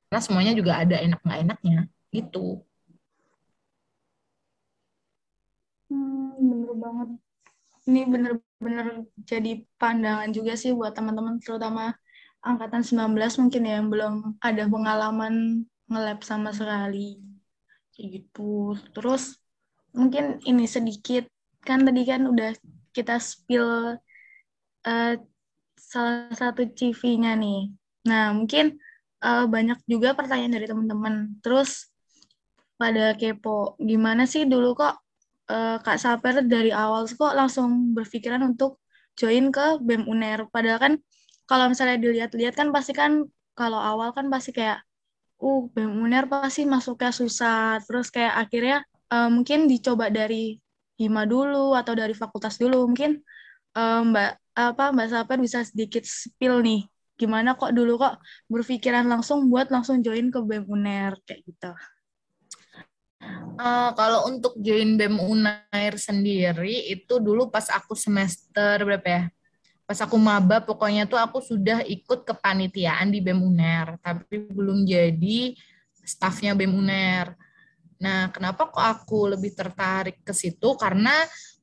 karena 0.08 0.20
semuanya 0.24 0.52
juga 0.60 0.72
ada 0.82 0.96
enak 1.06 1.20
nggak 1.24 1.40
enaknya 1.44 1.78
gitu. 2.12 2.60
Hmm, 5.88 6.36
bener 6.50 6.72
banget. 6.84 7.08
Ini 7.88 8.00
bener-bener 8.12 8.86
jadi 9.30 9.50
pandangan 9.80 10.30
juga 10.36 10.52
sih 10.60 10.70
buat 10.78 10.92
teman-teman 10.96 11.40
terutama 11.44 11.96
angkatan 12.44 12.82
19 12.84 13.40
mungkin 13.40 13.62
ya 13.68 13.72
yang 13.80 13.88
belum 13.92 14.14
ada 14.48 14.64
pengalaman 14.68 15.34
nge-lab 15.88 16.20
sama 16.30 16.50
sekali. 16.52 17.20
Gitu. 17.96 18.76
Terus 18.94 19.22
mungkin 19.98 20.38
ini 20.46 20.64
sedikit 20.70 21.26
kan 21.66 21.82
tadi 21.82 22.06
kan 22.06 22.22
udah 22.30 22.54
kita 22.94 23.18
spill 23.18 23.98
uh, 24.86 25.14
salah 25.78 26.34
satu 26.34 26.68
CV-nya 26.70 27.34
nih. 27.34 27.70
Nah, 28.08 28.32
mungkin 28.32 28.78
uh, 29.22 29.44
banyak 29.44 29.78
juga 29.84 30.14
pertanyaan 30.14 30.54
dari 30.54 30.66
teman-teman. 30.70 31.38
Terus 31.44 31.90
pada 32.78 33.14
kepo, 33.18 33.74
gimana 33.82 34.24
sih 34.24 34.46
dulu 34.46 34.78
kok 34.78 34.94
uh, 35.50 35.76
Kak 35.82 35.98
Saper 35.98 36.46
dari 36.46 36.70
awal 36.70 37.10
kok 37.10 37.34
langsung 37.34 37.92
berpikiran 37.92 38.42
untuk 38.46 38.80
join 39.18 39.50
ke 39.50 39.82
BEM 39.82 40.06
UNER? 40.06 40.46
Padahal 40.48 40.78
kan 40.78 40.92
kalau 41.48 41.68
misalnya 41.72 41.98
dilihat-lihat 41.98 42.54
kan 42.54 42.68
pasti 42.70 42.92
kan 42.94 43.26
kalau 43.58 43.80
awal 43.80 44.14
kan 44.14 44.30
pasti 44.30 44.54
kayak, 44.54 44.80
uh 45.42 45.62
BEM 45.74 45.92
UNER 46.06 46.24
pasti 46.30 46.64
masuknya 46.64 47.10
susah. 47.10 47.82
Terus 47.82 48.08
kayak 48.14 48.34
akhirnya 48.46 48.87
uh, 49.12 49.28
mungkin 49.32 49.68
dicoba 49.68 50.08
dari 50.08 50.56
Hima 50.98 51.30
dulu 51.30 51.78
atau 51.78 51.94
dari 51.94 52.10
fakultas 52.10 52.58
dulu. 52.58 52.90
Mungkin 52.90 53.22
uh, 53.78 54.02
Mbak 54.02 54.30
apa 54.58 54.84
Mbak 54.90 55.08
Saper 55.14 55.38
bisa 55.38 55.62
sedikit 55.62 56.02
spill 56.02 56.58
nih 56.66 56.82
gimana 57.18 57.58
kok 57.58 57.74
dulu 57.74 57.98
kok 57.98 58.22
berpikiran 58.46 59.10
langsung 59.10 59.50
buat 59.50 59.74
langsung 59.74 60.02
join 60.06 60.30
ke 60.30 60.38
BEM 60.38 60.70
UNER 60.70 61.18
kayak 61.26 61.42
gitu. 61.42 61.72
Uh, 63.58 63.90
kalau 63.98 64.30
untuk 64.30 64.54
join 64.62 64.94
BEM 64.94 65.18
UNAIR 65.18 65.98
sendiri 65.98 66.86
itu 66.86 67.18
dulu 67.18 67.50
pas 67.50 67.66
aku 67.74 67.98
semester 67.98 68.86
berapa 68.86 69.08
ya? 69.10 69.22
Pas 69.82 69.98
aku 69.98 70.14
maba 70.14 70.62
pokoknya 70.62 71.10
tuh 71.10 71.18
aku 71.18 71.42
sudah 71.42 71.82
ikut 71.82 72.22
kepanitiaan 72.22 73.10
di 73.10 73.18
BEM 73.18 73.42
UNER, 73.42 73.98
tapi 73.98 74.46
belum 74.46 74.86
jadi 74.86 75.58
stafnya 76.06 76.54
BEM 76.54 76.70
UNER. 76.70 77.34
Nah, 77.98 78.30
kenapa 78.30 78.70
kok 78.70 78.82
aku 78.82 79.34
lebih 79.34 79.54
tertarik 79.54 80.22
ke 80.22 80.30
situ? 80.30 80.78
Karena 80.78 81.12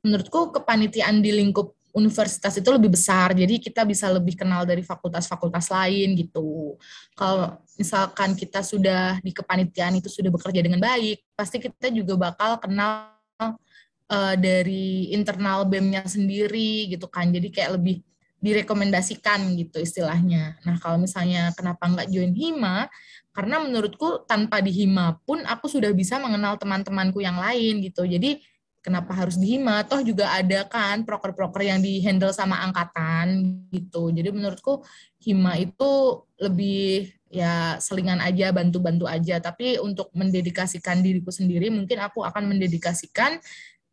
menurutku 0.04 0.52
kepanitiaan 0.54 1.24
di 1.24 1.32
lingkup 1.32 1.74
universitas 1.96 2.52
itu 2.60 2.68
lebih 2.76 2.92
besar, 2.92 3.32
jadi 3.32 3.56
kita 3.56 3.88
bisa 3.88 4.12
lebih 4.12 4.36
kenal 4.36 4.68
dari 4.68 4.84
fakultas-fakultas 4.84 5.72
lain 5.72 6.12
gitu. 6.20 6.76
Kalau 7.16 7.56
misalkan 7.80 8.36
kita 8.36 8.60
sudah 8.60 9.24
di 9.24 9.32
kepanitiaan 9.32 9.96
itu 9.96 10.12
sudah 10.12 10.28
bekerja 10.28 10.60
dengan 10.60 10.84
baik, 10.84 11.24
pasti 11.40 11.64
kita 11.64 11.88
juga 11.96 12.20
bakal 12.20 12.60
kenal 12.60 13.16
uh, 13.40 14.36
dari 14.36 15.16
internal 15.16 15.64
BEM-nya 15.64 16.04
sendiri 16.04 16.92
gitu 16.92 17.08
kan. 17.08 17.32
Jadi 17.32 17.48
kayak 17.48 17.80
lebih 17.80 18.04
direkomendasikan 18.46 19.42
gitu 19.58 19.82
istilahnya. 19.82 20.62
Nah 20.62 20.78
kalau 20.78 21.02
misalnya 21.02 21.50
kenapa 21.58 21.90
nggak 21.90 22.08
join 22.14 22.38
HIMA, 22.38 22.86
karena 23.34 23.58
menurutku 23.66 24.24
tanpa 24.30 24.62
di 24.62 24.70
HIMA 24.70 25.18
pun 25.26 25.42
aku 25.42 25.66
sudah 25.66 25.90
bisa 25.92 26.22
mengenal 26.22 26.62
teman-temanku 26.62 27.26
yang 27.26 27.42
lain 27.42 27.82
gitu. 27.82 28.06
Jadi 28.06 28.46
kenapa 28.86 29.18
harus 29.18 29.42
di 29.42 29.58
Hima 29.58 29.82
toh 29.82 30.06
juga 30.06 30.30
ada 30.30 30.62
kan 30.70 31.02
proker-proker 31.02 31.66
yang 31.66 31.82
di 31.82 31.98
handle 32.06 32.30
sama 32.30 32.62
angkatan 32.62 33.58
gitu 33.74 34.14
jadi 34.14 34.30
menurutku 34.30 34.86
Hima 35.26 35.58
itu 35.58 36.22
lebih 36.38 37.10
ya 37.34 37.82
selingan 37.82 38.22
aja 38.22 38.54
bantu-bantu 38.54 39.10
aja 39.10 39.42
tapi 39.42 39.82
untuk 39.82 40.14
mendedikasikan 40.14 41.02
diriku 41.02 41.34
sendiri 41.34 41.74
mungkin 41.74 41.98
aku 41.98 42.22
akan 42.22 42.54
mendedikasikan 42.54 43.42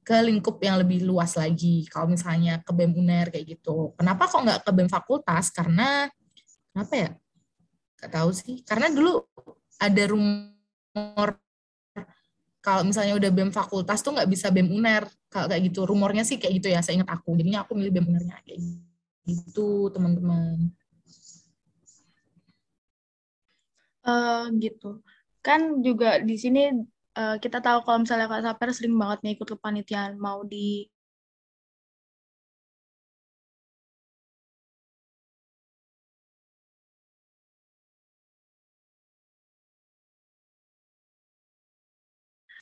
ke 0.03 0.19
lingkup 0.19 0.59
yang 0.59 0.83
lebih 0.83 1.07
luas 1.07 1.39
lagi. 1.39 1.87
Kalau 1.87 2.11
misalnya 2.11 2.59
ke 2.59 2.71
BEM 2.75 2.93
UNER 2.99 3.31
kayak 3.31 3.47
gitu. 3.59 3.95
Kenapa 3.95 4.27
kok 4.27 4.43
nggak 4.43 4.61
ke 4.67 4.71
BEM 4.75 4.91
fakultas? 4.91 5.55
Karena 5.55 6.11
kenapa 6.75 6.95
ya? 6.99 7.11
Gak 8.03 8.11
tahu 8.11 8.31
sih. 8.35 8.67
Karena 8.67 8.91
dulu 8.91 9.23
ada 9.79 10.03
rumor 10.11 11.39
kalau 12.63 12.87
misalnya 12.87 13.19
udah 13.19 13.31
BEM 13.31 13.51
fakultas 13.51 14.03
tuh 14.07 14.15
nggak 14.15 14.31
bisa 14.31 14.51
BEM 14.51 14.71
UNER 14.71 15.07
kalau 15.27 15.51
kayak 15.51 15.63
gitu 15.71 15.83
rumornya 15.83 16.23
sih 16.23 16.39
kayak 16.39 16.63
gitu 16.63 16.69
ya 16.71 16.83
saya 16.83 16.99
ingat 17.03 17.11
aku. 17.11 17.35
Jadinya 17.39 17.63
aku 17.63 17.79
milih 17.79 17.95
BEM 17.95 18.07
UNERnya 18.11 18.39
kayak 18.43 18.59
gitu 19.27 19.91
teman-teman. 19.95 20.71
Uh, 24.03 24.51
gitu. 24.59 24.99
Kan 25.43 25.83
juga 25.83 26.19
di 26.19 26.35
sini 26.35 26.71
uh, 27.19 27.37
kita 27.43 27.59
tahu 27.65 27.79
kalau 27.85 27.99
misalnya 28.05 28.27
Kak 28.31 28.43
Saper 28.45 28.69
sering 28.77 28.95
banget 28.97 29.19
nih 29.25 29.33
ikut 29.37 29.49
kepanitiaan 29.57 30.17
mau 30.17 30.41
di 30.47 30.87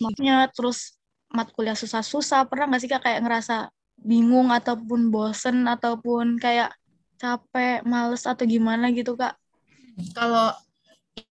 maksudnya 0.01 0.49
terus 0.51 0.97
mat 1.31 1.53
kuliah 1.53 1.77
susah-susah 1.77 2.49
pernah 2.49 2.73
nggak 2.73 2.81
sih 2.83 2.91
kak 2.91 3.05
kayak 3.05 3.21
ngerasa 3.23 3.69
bingung 4.01 4.49
ataupun 4.49 5.13
bosen 5.13 5.69
ataupun 5.69 6.41
kayak 6.41 6.73
capek 7.21 7.85
males 7.85 8.25
atau 8.25 8.49
gimana 8.49 8.89
gitu 8.97 9.13
kak? 9.13 9.37
Kalau 10.17 10.57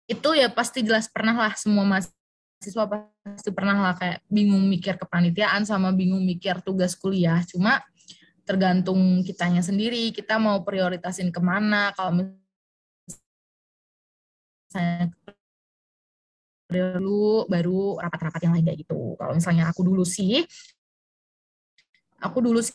itu 0.08 0.30
ya 0.40 0.48
pasti 0.48 0.80
jelas 0.80 1.12
pernah 1.12 1.36
lah 1.36 1.54
semua 1.60 1.84
mahasiswa 2.64 2.88
pasti 3.28 3.52
pernah 3.52 3.76
lah 3.76 3.92
kayak 4.00 4.24
bingung 4.32 4.64
mikir 4.72 4.96
kepanitiaan 4.96 5.68
sama 5.68 5.92
bingung 5.92 6.24
mikir 6.24 6.64
tugas 6.64 6.96
kuliah 6.96 7.44
cuma 7.44 7.84
tergantung 8.48 9.20
kitanya 9.28 9.60
sendiri 9.60 10.16
kita 10.16 10.40
mau 10.40 10.64
prioritasin 10.64 11.28
ke 11.28 11.44
mana 11.44 11.92
kalau 11.92 12.24
misalnya 14.72 15.12
dulu 16.72 17.44
baru 17.52 18.00
rapat-rapat 18.00 18.40
yang 18.48 18.56
lain 18.56 18.66
kayak 18.66 18.80
gitu. 18.88 19.14
Kalau 19.20 19.36
misalnya 19.38 19.70
aku 19.70 19.86
dulu 19.86 20.02
sih, 20.02 20.42
aku 22.18 22.42
dulu 22.42 22.64
sih 22.64 22.74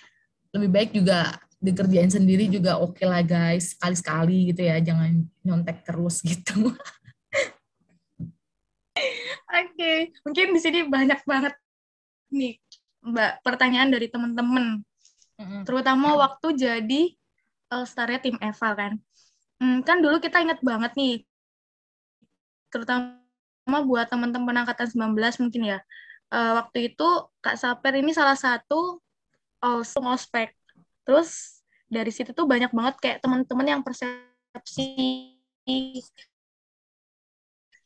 lebih 0.56 0.70
baik 0.72 0.90
juga 0.96 1.36
dikerjain 1.60 2.12
sendiri 2.12 2.48
juga 2.48 2.80
oke 2.80 2.96
okay 2.96 3.06
lah 3.08 3.20
guys 3.20 3.76
sekali-sekali 3.76 4.56
gitu 4.56 4.64
ya. 4.64 4.80
Jangan 4.80 5.20
nyontek 5.44 5.84
terus 5.84 6.24
gitu. 6.24 6.72
Oke 9.54 9.70
okay. 9.70 9.98
mungkin 10.26 10.50
di 10.50 10.60
sini 10.62 10.82
banyak 10.86 11.22
banget 11.26 11.54
nih 12.34 12.58
mbak 13.04 13.44
pertanyaan 13.44 13.92
dari 13.92 14.08
teman-teman 14.08 14.80
mm-hmm. 15.36 15.62
terutama 15.68 16.16
waktu 16.16 16.56
jadi 16.56 17.02
uh, 17.74 17.86
starnya 17.86 18.20
tim 18.22 18.36
Eva 18.38 18.70
kan? 18.74 18.92
Hmm, 19.58 19.80
kan 19.86 20.02
dulu 20.02 20.18
kita 20.18 20.42
inget 20.42 20.60
banget 20.60 20.92
nih 20.98 21.22
terutama 22.70 23.78
buat 23.86 24.10
teman-teman 24.10 24.66
angkatan 24.66 24.90
19 24.90 25.42
mungkin 25.46 25.62
ya. 25.62 25.78
Uh, 26.34 26.58
waktu 26.58 26.90
itu 26.90 27.08
Kak 27.38 27.54
Saper 27.54 27.94
ini 27.94 28.10
salah 28.10 28.34
satu 28.34 28.98
also 29.62 30.00
ospek 30.10 30.50
terus 31.06 31.62
dari 31.86 32.10
situ 32.10 32.34
tuh 32.34 32.48
banyak 32.48 32.74
banget 32.74 32.94
kayak 32.98 33.18
teman-teman 33.22 33.66
yang 33.78 33.80
persepsi 33.84 34.88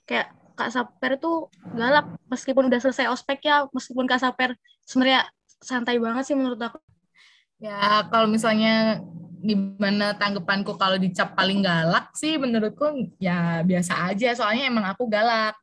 kayak 0.09 0.33
Kak 0.59 0.75
Saper 0.75 1.15
tuh 1.23 1.47
galak. 1.71 2.11
Meskipun 2.27 2.67
udah 2.67 2.83
selesai 2.83 3.07
ospek 3.07 3.47
ya 3.47 3.71
meskipun 3.71 4.11
Kak 4.11 4.19
Saper 4.19 4.59
sebenarnya 4.83 5.31
santai 5.63 6.03
banget 6.03 6.27
sih 6.27 6.35
menurut 6.35 6.59
aku. 6.59 6.79
Ya 7.63 8.03
kalau 8.11 8.27
misalnya 8.27 9.03
gimana 9.39 10.19
tanggapanku 10.19 10.75
kalau 10.75 10.99
dicap 10.99 11.39
paling 11.39 11.63
galak 11.63 12.11
sih 12.19 12.35
menurutku 12.35 13.15
ya 13.23 13.63
biasa 13.63 14.11
aja. 14.11 14.35
Soalnya 14.35 14.67
emang 14.67 14.87
aku 14.91 15.07
galak. 15.07 15.55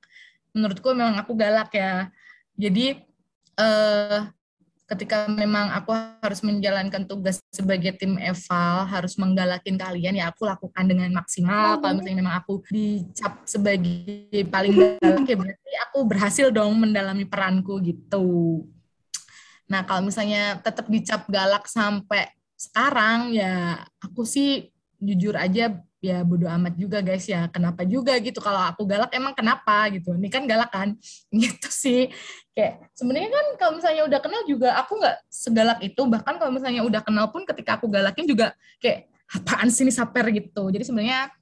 Menurutku 0.56 0.96
memang 0.96 1.20
aku 1.20 1.36
galak 1.36 1.76
ya. 1.76 2.08
Jadi 2.56 2.96
eh, 3.60 4.20
ketika 4.86 5.26
memang 5.26 5.74
aku 5.74 5.98
harus 6.22 6.46
menjalankan 6.46 7.10
tugas 7.10 7.42
sebagai 7.50 7.98
tim 7.98 8.22
eval 8.22 8.86
harus 8.86 9.18
menggalakin 9.18 9.82
kalian 9.82 10.22
ya 10.22 10.30
aku 10.30 10.46
lakukan 10.46 10.86
dengan 10.86 11.10
maksimal. 11.10 11.82
Kalau 11.82 11.98
misalnya 11.98 12.18
memang 12.22 12.36
aku 12.38 12.62
dicap 12.70 13.42
sebagai 13.50 14.46
paling 14.54 14.74
galak 14.78 15.26
ya 15.26 15.36
berarti 15.38 15.72
aku 15.90 15.98
berhasil 16.06 16.48
dong 16.54 16.78
mendalami 16.78 17.26
peranku 17.26 17.82
gitu. 17.82 18.62
Nah 19.66 19.82
kalau 19.90 20.06
misalnya 20.06 20.62
tetap 20.62 20.86
dicap 20.86 21.26
galak 21.26 21.66
sampai 21.66 22.30
sekarang 22.54 23.34
ya 23.34 23.82
aku 23.98 24.22
sih 24.24 24.75
jujur 25.06 25.36
aja 25.38 25.78
ya 26.06 26.22
bodo 26.22 26.46
amat 26.46 26.74
juga 26.78 27.02
guys 27.02 27.26
ya. 27.26 27.50
Kenapa 27.50 27.82
juga 27.88 28.14
gitu? 28.22 28.38
Kalau 28.38 28.62
aku 28.62 28.86
galak 28.86 29.10
emang 29.14 29.34
kenapa 29.34 29.90
gitu? 29.90 30.14
Ini 30.14 30.30
kan 30.30 30.46
galak 30.46 30.70
kan? 30.70 30.94
Gitu 31.42 31.70
sih. 31.70 32.14
Kayak 32.54 32.92
sebenarnya 32.94 33.30
kan 33.34 33.46
kalau 33.58 33.74
misalnya 33.82 34.04
udah 34.06 34.20
kenal 34.22 34.42
juga 34.46 34.70
aku 34.78 35.02
nggak 35.02 35.18
segalak 35.32 35.80
itu. 35.82 36.02
Bahkan 36.06 36.34
kalau 36.38 36.52
misalnya 36.54 36.82
udah 36.86 37.02
kenal 37.02 37.26
pun 37.34 37.42
ketika 37.48 37.82
aku 37.82 37.90
galakin 37.90 38.30
juga 38.30 38.54
kayak 38.78 39.10
apaan 39.34 39.74
sih 39.74 39.88
ini 39.88 39.94
saper? 39.94 40.30
gitu. 40.30 40.70
Jadi 40.70 40.84
sebenarnya 40.86 41.34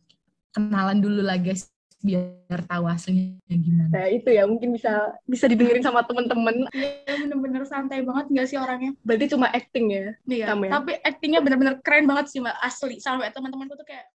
kenalan 0.54 1.02
dulu 1.02 1.26
lah 1.26 1.36
guys 1.42 1.73
biar 2.04 2.60
tahu 2.68 2.84
aslinya 2.84 3.40
gimana. 3.48 3.88
Nah 3.88 4.06
itu 4.12 4.28
ya 4.28 4.44
mungkin 4.44 4.76
bisa 4.76 5.16
bisa 5.24 5.48
didengerin 5.48 5.80
sama 5.80 6.04
temen-temen. 6.04 6.68
Iya 6.76 7.16
bener-bener 7.24 7.64
santai 7.64 8.04
banget 8.04 8.28
nggak 8.28 8.48
sih 8.52 8.60
orangnya? 8.60 8.92
Berarti 9.08 9.26
cuma 9.32 9.48
acting 9.48 9.86
ya? 9.88 10.12
Iya. 10.28 10.46
Tapi 10.52 11.00
actingnya 11.00 11.40
bener-bener 11.40 11.80
keren 11.80 12.04
banget 12.04 12.28
sih 12.28 12.44
mbak 12.44 12.60
asli. 12.60 13.00
Sampai 13.00 13.32
teman-temanku 13.32 13.80
tuh 13.80 13.88
kayak 13.88 14.12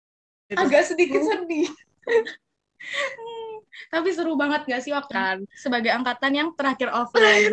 agak 0.57 0.89
sedikit 0.89 1.21
sedih. 1.21 1.69
Tapi 3.91 4.09
seru 4.15 4.39
banget 4.39 4.71
gak 4.71 4.83
sih 4.87 4.95
waktu 4.95 5.13
kan 5.13 5.39
sebagai 5.59 5.91
angkatan 5.91 6.33
yang 6.33 6.49
terakhir 6.55 6.89
offline. 6.99 7.53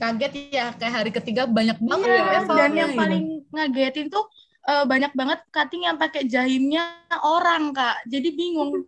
Kaget 0.00 0.32
ya 0.52 0.72
kayak 0.76 0.92
hari 0.92 1.10
ketiga 1.12 1.44
banyak 1.44 1.76
banget 1.80 2.08
iya, 2.08 2.40
ya, 2.40 2.48
dan 2.48 2.72
yang 2.72 2.92
paling 2.96 3.44
ngagetin 3.52 4.08
tuh 4.08 4.24
uh, 4.70 4.84
banyak 4.86 5.12
banget 5.18 5.40
cutting 5.50 5.82
yang 5.84 5.98
pakai 5.98 6.30
jahimnya 6.30 7.02
orang 7.26 7.74
kak. 7.74 8.06
Jadi 8.06 8.28
bingung. 8.30 8.86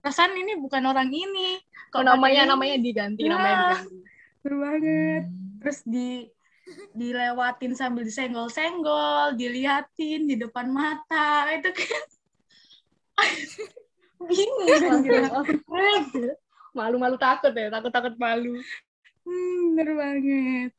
Perasaan 0.00 0.36
ini 0.36 0.56
bukan 0.60 0.84
orang 0.88 1.12
ini. 1.12 1.60
Kok 1.92 2.04
namanya 2.04 2.42
ini? 2.44 2.50
namanya 2.50 2.76
diganti 2.80 3.20
ya, 3.24 3.30
namanya 3.36 3.56
diganti. 3.56 3.96
Banget. 4.44 5.22
Terus 5.60 5.78
di 5.84 6.08
dilewatin 6.96 7.76
sambil 7.76 8.08
disenggol-senggol 8.08 9.36
diliatin 9.36 10.24
di 10.24 10.36
depan 10.40 10.72
mata. 10.72 11.52
Itu 11.52 11.72
kan 11.78 12.04
bingung 14.24 14.66
malu-malu 16.74 17.14
takut 17.20 17.52
ya 17.54 17.68
takut-takut 17.70 18.16
malu. 18.16 18.58
Hmm, 19.24 19.76
bener 19.76 19.94
banget 19.96 20.72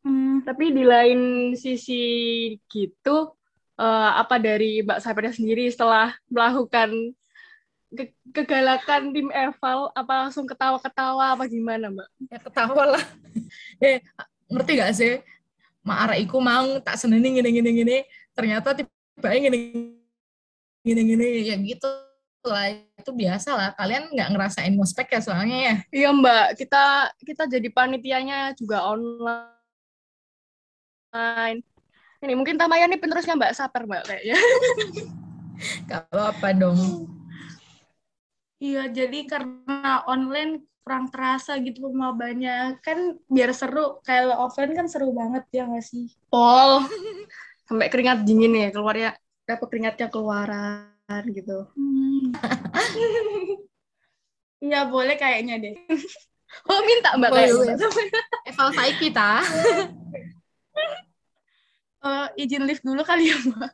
Hmm, 0.00 0.40
tapi 0.48 0.72
di 0.72 0.80
lain 0.80 1.52
sisi 1.52 2.02
gitu, 2.72 3.36
uh, 3.76 4.10
apa 4.16 4.40
dari 4.40 4.80
Mbak 4.80 5.00
Sabrina 5.04 5.32
sendiri 5.32 5.68
setelah 5.68 6.16
melakukan 6.32 7.12
ke 7.90 8.14
kegalakan 8.32 9.12
tim 9.12 9.28
eval, 9.34 9.92
apa 9.92 10.12
langsung 10.24 10.48
ketawa-ketawa 10.48 11.36
apa 11.36 11.44
gimana 11.50 11.92
Mbak? 11.92 12.08
Ya 12.32 12.38
ketawa 12.40 12.96
lah. 12.96 13.04
eh 13.84 14.00
ngerti 14.48 14.72
gak 14.80 14.94
sih? 14.96 15.20
Mak 15.84 16.16
iku 16.20 16.40
mau 16.40 16.80
tak 16.80 16.96
seneni 16.96 17.36
gini 17.36 17.50
gini 17.52 17.70
gini, 17.72 17.96
ternyata 18.32 18.76
tiba 18.76 19.28
gini 19.36 19.58
gini 20.80 21.00
gini 21.04 21.26
ya 21.44 21.56
gitu 21.60 21.88
lah. 22.48 22.72
Itu 22.96 23.12
biasa 23.12 23.52
lah. 23.52 23.68
Kalian 23.76 24.12
nggak 24.16 24.28
ngerasain 24.32 24.72
ngospek 24.76 25.12
ya 25.12 25.20
soalnya 25.20 25.58
ya? 25.60 25.76
Iya 25.92 26.08
mbak. 26.16 26.56
Kita 26.56 27.12
kita 27.20 27.44
jadi 27.48 27.68
panitianya 27.68 28.56
juga 28.56 28.84
online 28.88 29.59
lain. 31.10 31.58
Ini 32.20 32.34
mungkin 32.36 32.60
Tamaya 32.60 32.84
nih 32.86 33.00
penerusnya 33.00 33.34
Mbak 33.34 33.54
Saper 33.56 33.82
Mbak 33.88 34.02
kayaknya. 34.06 34.36
Kalau 35.90 36.24
apa 36.30 36.48
dong? 36.56 36.80
Iya, 38.60 38.92
jadi 38.92 39.24
karena 39.24 40.04
online 40.04 40.68
kurang 40.84 41.08
terasa 41.08 41.56
gitu 41.60 41.88
banyak 41.92 42.80
Kan 42.84 43.16
biar 43.28 43.56
seru, 43.56 44.00
kalau 44.04 44.36
offline 44.48 44.76
kan 44.76 44.84
seru 44.84 45.12
banget 45.16 45.48
ya 45.48 45.64
nggak 45.64 45.84
sih? 45.84 46.12
Oh, 46.28 46.84
sampai 47.64 47.88
keringat 47.88 48.20
dingin 48.24 48.52
ya 48.52 48.68
keluar 48.68 48.96
ya. 48.96 49.10
Apa 49.48 49.64
keringatnya 49.64 50.12
keluaran 50.12 51.24
gitu. 51.32 51.68
Hmm. 51.74 52.36
Iya, 54.60 54.84
boleh 54.92 55.16
kayaknya 55.16 55.56
deh. 55.56 55.72
Oh, 56.68 56.84
minta 56.84 57.16
Mbak 57.16 57.32
kayak 57.32 57.80
Eval 58.44 58.68
kita. 59.00 59.40
uh, 62.04 62.28
izin 62.36 62.64
lift 62.64 62.82
dulu 62.84 63.02
kali 63.04 63.32
ya 63.32 63.36
mbak. 63.40 63.72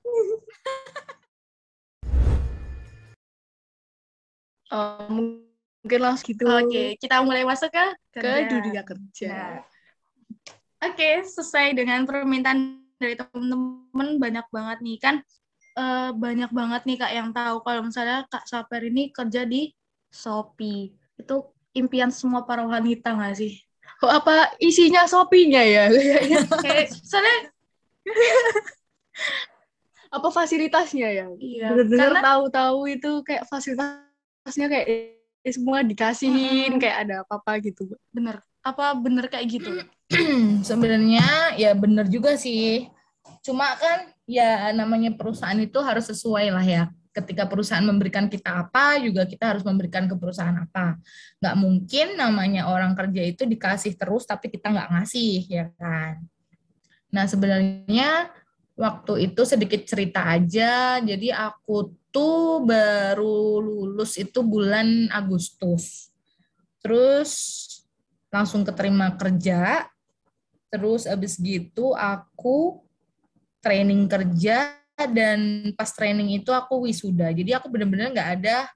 Uh, 4.71 5.07
mungkin 5.87 6.01
langsung 6.03 6.27
gitu. 6.27 6.45
Oke 6.47 6.67
okay, 6.67 6.89
kita 6.99 7.23
mulai 7.23 7.47
masuk 7.47 7.71
ke 7.71 7.87
kerja. 8.19 8.47
ke 8.47 8.51
dunia 8.51 8.83
kerja. 8.83 9.31
Nah. 9.31 9.63
oke 10.87 10.95
okay, 10.95 11.23
sesuai 11.23 11.79
dengan 11.79 12.05
permintaan 12.05 12.83
dari 12.99 13.15
teman-teman 13.15 14.09
banyak 14.19 14.47
banget 14.51 14.79
nih 14.83 14.99
kan? 14.99 15.17
Uh, 15.77 16.09
banyak 16.17 16.49
banget 16.57 16.83
nih 16.89 16.97
kak 16.97 17.13
yang 17.13 17.29
tahu 17.37 17.61
kalau 17.61 17.85
misalnya 17.85 18.25
kak 18.33 18.49
Saper 18.49 18.81
ini 18.89 19.13
kerja 19.13 19.45
di 19.45 19.71
Shopee. 20.09 20.97
Itu 21.21 21.53
impian 21.77 22.09
semua 22.09 22.49
para 22.49 22.65
wanita 22.65 23.13
nggak 23.13 23.37
sih? 23.37 23.61
Oh, 24.01 24.13
apa 24.13 24.57
isinya 24.61 25.05
Shopee-nya 25.05 25.63
ya? 25.65 25.85
Kayak 26.65 26.97
soalnya 27.05 27.56
apa 30.17 30.29
fasilitasnya 30.31 31.09
ya? 31.11 31.27
Iya 31.37 31.67
benar-benar 31.75 32.11
Karena... 32.15 32.23
tahu-tahu 32.23 32.79
itu 32.89 33.11
kayak 33.27 33.45
fasilitasnya 33.51 34.67
kayak 34.71 34.87
eh, 35.45 35.53
semua 35.53 35.83
dikasihin 35.83 36.77
hmm. 36.77 36.81
kayak 36.81 36.99
ada 37.07 37.15
apa-apa 37.27 37.59
gitu. 37.63 37.91
Bener. 38.15 38.41
Apa 38.63 38.99
bener 38.99 39.31
kayak 39.31 39.47
gitu? 39.47 39.71
Sebenarnya 40.69 41.55
ya 41.59 41.75
bener 41.75 42.07
juga 42.11 42.35
sih. 42.35 42.91
Cuma 43.43 43.75
kan 43.79 44.11
ya 44.27 44.75
namanya 44.75 45.15
perusahaan 45.15 45.59
itu 45.59 45.79
harus 45.83 46.07
sesuai 46.11 46.51
lah 46.51 46.67
ya. 46.67 46.85
Ketika 47.15 47.49
perusahaan 47.49 47.85
memberikan 47.85 48.29
kita 48.29 48.69
apa 48.69 49.01
juga 49.01 49.25
kita 49.25 49.57
harus 49.57 49.65
memberikan 49.65 50.05
ke 50.05 50.15
perusahaan 50.19 50.57
apa. 50.57 51.01
Nggak 51.41 51.57
mungkin 51.57 52.07
namanya 52.19 52.69
orang 52.69 52.93
kerja 52.93 53.23
itu 53.25 53.47
dikasih 53.47 53.97
terus 53.97 54.27
tapi 54.29 54.53
kita 54.53 54.69
nggak 54.69 54.91
ngasih 54.93 55.35
ya 55.47 55.67
kan 55.79 56.27
Nah, 57.17 57.25
sebenarnya 57.25 58.29
waktu 58.77 59.33
itu 59.33 59.49
sedikit 59.49 59.81
cerita 59.89 60.29
aja. 60.29 61.01
Jadi 61.01 61.33
aku 61.33 61.97
tuh 62.13 62.61
baru 62.61 63.65
lulus 63.65 64.21
itu 64.21 64.45
bulan 64.45 65.09
Agustus. 65.09 66.13
Terus 66.85 67.33
langsung 68.29 68.69
keterima 68.69 69.17
kerja. 69.17 69.89
Terus 70.69 71.09
abis 71.09 71.41
gitu 71.41 71.97
aku 71.97 72.85
training 73.65 74.05
kerja 74.13 74.77
dan 75.09 75.73
pas 75.73 75.89
training 75.97 76.37
itu 76.37 76.53
aku 76.53 76.85
wisuda. 76.85 77.33
Jadi 77.33 77.57
aku 77.57 77.73
benar-benar 77.73 78.13
nggak 78.13 78.31
ada 78.41 78.69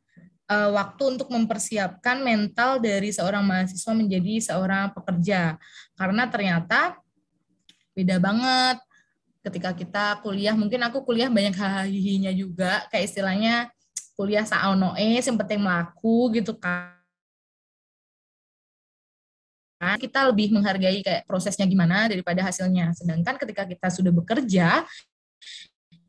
uh, 0.48 0.70
waktu 0.80 1.16
untuk 1.16 1.28
mempersiapkan 1.28 2.24
mental 2.24 2.80
dari 2.80 3.12
seorang 3.12 3.44
mahasiswa 3.44 3.92
menjadi 3.92 4.34
seorang 4.48 4.96
pekerja. 4.96 5.60
Karena 5.92 6.24
ternyata 6.32 6.96
beda 8.00 8.16
banget. 8.16 8.76
Ketika 9.40 9.70
kita 9.72 10.04
kuliah 10.20 10.52
mungkin 10.52 10.80
aku 10.84 11.04
kuliah 11.04 11.28
banyak 11.28 11.56
hahihinya 11.56 12.32
juga. 12.32 12.84
Kayak 12.88 13.04
istilahnya 13.12 13.54
kuliah 14.16 14.44
saonoe 14.44 15.20
yang 15.20 15.36
penting 15.40 15.60
melaku 15.60 16.32
gitu 16.36 16.56
kan. 16.56 16.96
Kita 19.80 20.28
lebih 20.28 20.52
menghargai 20.52 21.00
kayak 21.00 21.24
prosesnya 21.24 21.64
gimana 21.64 22.04
daripada 22.04 22.44
hasilnya. 22.44 22.92
Sedangkan 22.92 23.40
ketika 23.40 23.64
kita 23.64 23.88
sudah 23.88 24.12
bekerja 24.12 24.84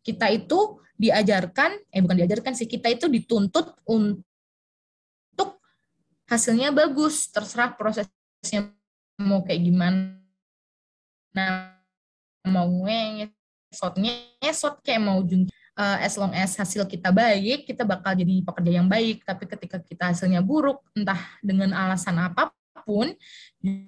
kita 0.01 0.33
itu 0.33 0.81
diajarkan 0.97 1.77
eh 1.93 2.01
bukan 2.01 2.17
diajarkan 2.25 2.57
sih 2.57 2.65
kita 2.65 2.89
itu 2.89 3.05
dituntut 3.07 3.79
untuk 3.87 5.61
hasilnya 6.31 6.71
bagus. 6.71 7.27
Terserah 7.27 7.75
prosesnya 7.75 8.71
mau 9.19 9.43
kayak 9.43 9.61
gimana. 9.67 10.19
nah 11.31 11.70
mau 12.47 12.69
ngesot 12.87 13.93
ngesot 13.97 14.75
kayak 14.81 15.01
mau 15.01 15.21
ujung 15.21 15.45
uh, 15.77 15.97
as 16.01 16.17
long 16.17 16.33
as 16.33 16.53
hasil 16.57 16.85
kita 16.89 17.13
baik 17.13 17.65
kita 17.65 17.85
bakal 17.85 18.13
jadi 18.17 18.41
pekerja 18.41 18.71
yang 18.81 18.87
baik 18.89 19.23
tapi 19.25 19.45
ketika 19.45 19.77
kita 19.81 20.13
hasilnya 20.13 20.41
buruk 20.41 20.81
entah 20.97 21.19
dengan 21.41 21.73
alasan 21.73 22.17
apa 22.17 22.53
pun 22.81 23.13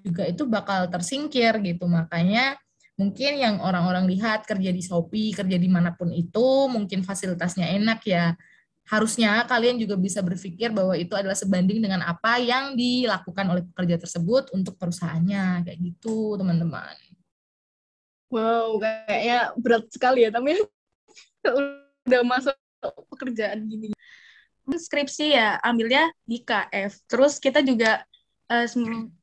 juga 0.05 0.29
itu 0.29 0.45
bakal 0.45 0.85
tersingkir 0.85 1.57
gitu 1.65 1.89
makanya 1.89 2.61
mungkin 2.93 3.41
yang 3.41 3.55
orang-orang 3.61 4.05
lihat 4.05 4.45
kerja 4.45 4.69
di 4.69 4.81
Shopee, 4.81 5.33
kerja 5.33 5.57
di 5.57 5.69
mana 5.69 5.97
pun 5.97 6.13
itu, 6.13 6.69
mungkin 6.69 7.01
fasilitasnya 7.01 7.73
enak 7.73 8.05
ya. 8.05 8.37
Harusnya 8.83 9.47
kalian 9.47 9.79
juga 9.79 9.95
bisa 9.95 10.19
berpikir 10.19 10.69
bahwa 10.75 10.93
itu 10.99 11.15
adalah 11.15 11.37
sebanding 11.37 11.79
dengan 11.79 12.03
apa 12.03 12.35
yang 12.37 12.75
dilakukan 12.75 13.47
oleh 13.47 13.63
pekerja 13.71 13.95
tersebut 13.97 14.51
untuk 14.51 14.75
perusahaannya, 14.75 15.65
kayak 15.65 15.79
gitu 15.79 16.35
teman-teman. 16.35 16.93
Wow, 18.33 18.81
kayaknya 18.81 19.53
berat 19.61 19.85
sekali 19.93 20.25
ya, 20.25 20.33
tapi 20.33 20.57
udah 22.09 22.21
masuk 22.25 22.57
pekerjaan 23.13 23.69
gini. 23.69 23.93
Skripsi 24.65 25.37
ya 25.37 25.61
ambilnya 25.61 26.09
di 26.25 26.41
KF. 26.41 27.05
Terus 27.05 27.37
kita 27.37 27.61
juga 27.61 28.01
uh, 28.49 28.65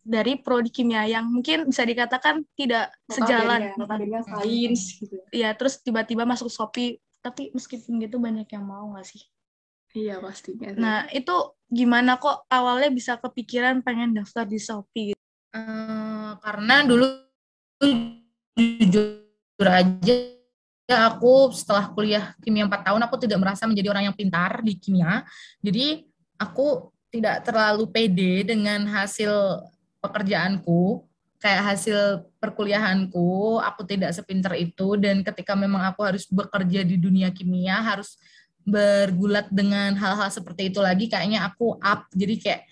dari 0.06 0.38
prodi 0.38 0.70
kimia 0.70 1.10
yang 1.10 1.26
mungkin 1.26 1.66
bisa 1.66 1.82
dikatakan 1.82 2.46
tidak 2.54 2.94
sejalan. 3.10 3.74
notabene 3.74 4.22
sains 4.22 5.00
gitu 5.00 5.18
ya. 5.34 5.50
Terus 5.58 5.82
tiba-tiba 5.82 6.22
masuk 6.22 6.46
Shopee. 6.46 7.02
Tapi 7.20 7.50
meskipun 7.50 7.98
gitu 8.00 8.16
banyak 8.22 8.46
yang 8.46 8.62
mau 8.62 8.94
nggak 8.94 9.04
sih? 9.10 9.26
Iya 9.90 10.22
pastinya 10.22 10.70
nah 10.78 10.98
itu 11.10 11.34
gimana 11.66 12.14
kok 12.22 12.46
awalnya 12.46 12.94
bisa 12.94 13.18
kepikiran 13.18 13.82
pengen 13.82 14.14
daftar 14.14 14.46
di 14.46 14.58
Shopee 14.62 15.10
gitu? 15.10 15.22
uh, 15.50 16.38
karena 16.38 16.86
dulu 16.86 17.06
jujur 18.60 19.66
aja 19.66 20.14
aku 20.90 21.54
setelah 21.54 21.86
kuliah 21.94 22.34
kimia 22.42 22.66
4 22.66 22.82
tahun 22.90 23.00
aku 23.06 23.16
tidak 23.22 23.38
merasa 23.38 23.68
menjadi 23.68 23.94
orang 23.94 24.10
yang 24.10 24.16
pintar 24.16 24.58
di 24.64 24.74
kimia. 24.74 25.22
Jadi 25.62 26.02
aku 26.34 26.90
tidak 27.10 27.46
terlalu 27.46 27.90
pede 27.90 28.46
dengan 28.46 28.86
hasil 28.86 29.62
pekerjaanku, 30.00 31.04
kayak 31.42 31.62
hasil 31.74 32.26
perkuliahanku, 32.38 33.58
aku 33.62 33.82
tidak 33.86 34.14
sepinter 34.14 34.54
itu. 34.58 34.98
Dan 34.98 35.22
ketika 35.22 35.54
memang 35.54 35.84
aku 35.90 36.06
harus 36.06 36.26
bekerja 36.26 36.82
di 36.86 36.96
dunia 36.98 37.30
kimia 37.30 37.82
harus 37.82 38.18
bergulat 38.66 39.48
dengan 39.50 39.96
hal-hal 39.96 40.30
seperti 40.30 40.70
itu 40.70 40.78
lagi 40.82 41.10
kayaknya 41.10 41.46
aku 41.46 41.78
up. 41.80 42.06
Jadi 42.14 42.34
kayak 42.38 42.62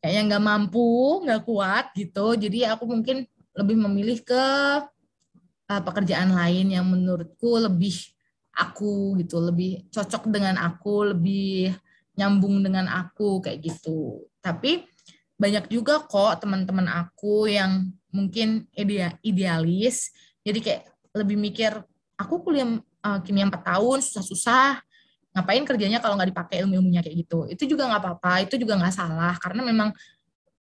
kayaknya 0.00 0.22
nggak 0.32 0.44
mampu 0.44 0.88
nggak 1.24 1.42
kuat 1.44 1.92
gitu. 1.96 2.36
Jadi 2.36 2.68
aku 2.68 2.84
mungkin 2.84 3.24
lebih 3.56 3.76
memilih 3.80 4.20
ke 4.20 4.44
uh, 5.70 5.82
pekerjaan 5.82 6.34
lain 6.34 6.72
yang 6.72 6.86
menurutku 6.86 7.58
lebih 7.58 7.94
aku 8.56 9.20
gitu 9.20 9.36
lebih 9.38 9.84
cocok 9.92 10.32
dengan 10.32 10.56
aku 10.56 11.12
lebih 11.12 11.76
nyambung 12.16 12.64
dengan 12.64 12.88
aku 12.88 13.44
kayak 13.44 13.60
gitu. 13.60 14.24
Tapi 14.40 14.88
banyak 15.36 15.68
juga 15.68 16.00
kok 16.00 16.40
teman-teman 16.40 16.88
aku 16.88 17.44
yang 17.44 17.92
mungkin 18.08 18.64
idealis, 19.20 20.08
jadi 20.40 20.58
kayak 20.64 20.82
lebih 21.12 21.36
mikir, 21.36 21.76
aku 22.16 22.40
kuliah 22.40 22.80
uh, 23.04 23.20
kimia 23.20 23.44
4 23.44 23.60
tahun, 23.60 23.98
susah-susah, 24.00 24.80
ngapain 25.36 25.64
kerjanya 25.68 26.00
kalau 26.00 26.16
nggak 26.16 26.32
dipakai 26.32 26.64
ilmu-ilmunya 26.64 27.04
kayak 27.04 27.16
gitu. 27.28 27.44
Itu 27.52 27.68
juga 27.68 27.92
nggak 27.92 28.00
apa-apa, 28.00 28.48
itu 28.48 28.56
juga 28.56 28.80
nggak 28.80 28.94
salah, 28.96 29.36
karena 29.36 29.60
memang 29.60 29.92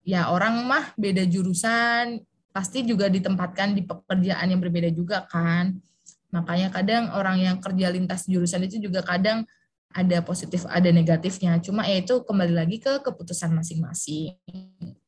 ya 0.02 0.34
orang 0.34 0.66
mah 0.66 0.86
beda 0.98 1.22
jurusan, 1.30 2.18
pasti 2.54 2.86
juga 2.86 3.10
ditempatkan 3.10 3.74
di 3.74 3.82
pekerjaan 3.82 4.46
yang 4.46 4.62
berbeda 4.62 4.94
juga 4.94 5.26
kan. 5.26 5.74
Makanya 6.30 6.70
kadang 6.70 7.10
orang 7.18 7.42
yang 7.42 7.58
kerja 7.58 7.90
lintas 7.90 8.30
jurusan 8.30 8.62
itu 8.70 8.78
juga 8.78 9.02
kadang 9.02 9.44
ada 9.94 10.22
positif, 10.22 10.66
ada 10.70 10.90
negatifnya. 10.90 11.58
Cuma 11.62 11.86
ya 11.86 12.02
itu 12.02 12.22
kembali 12.22 12.54
lagi 12.54 12.78
ke 12.78 13.02
keputusan 13.02 13.54
masing-masing. 13.54 14.38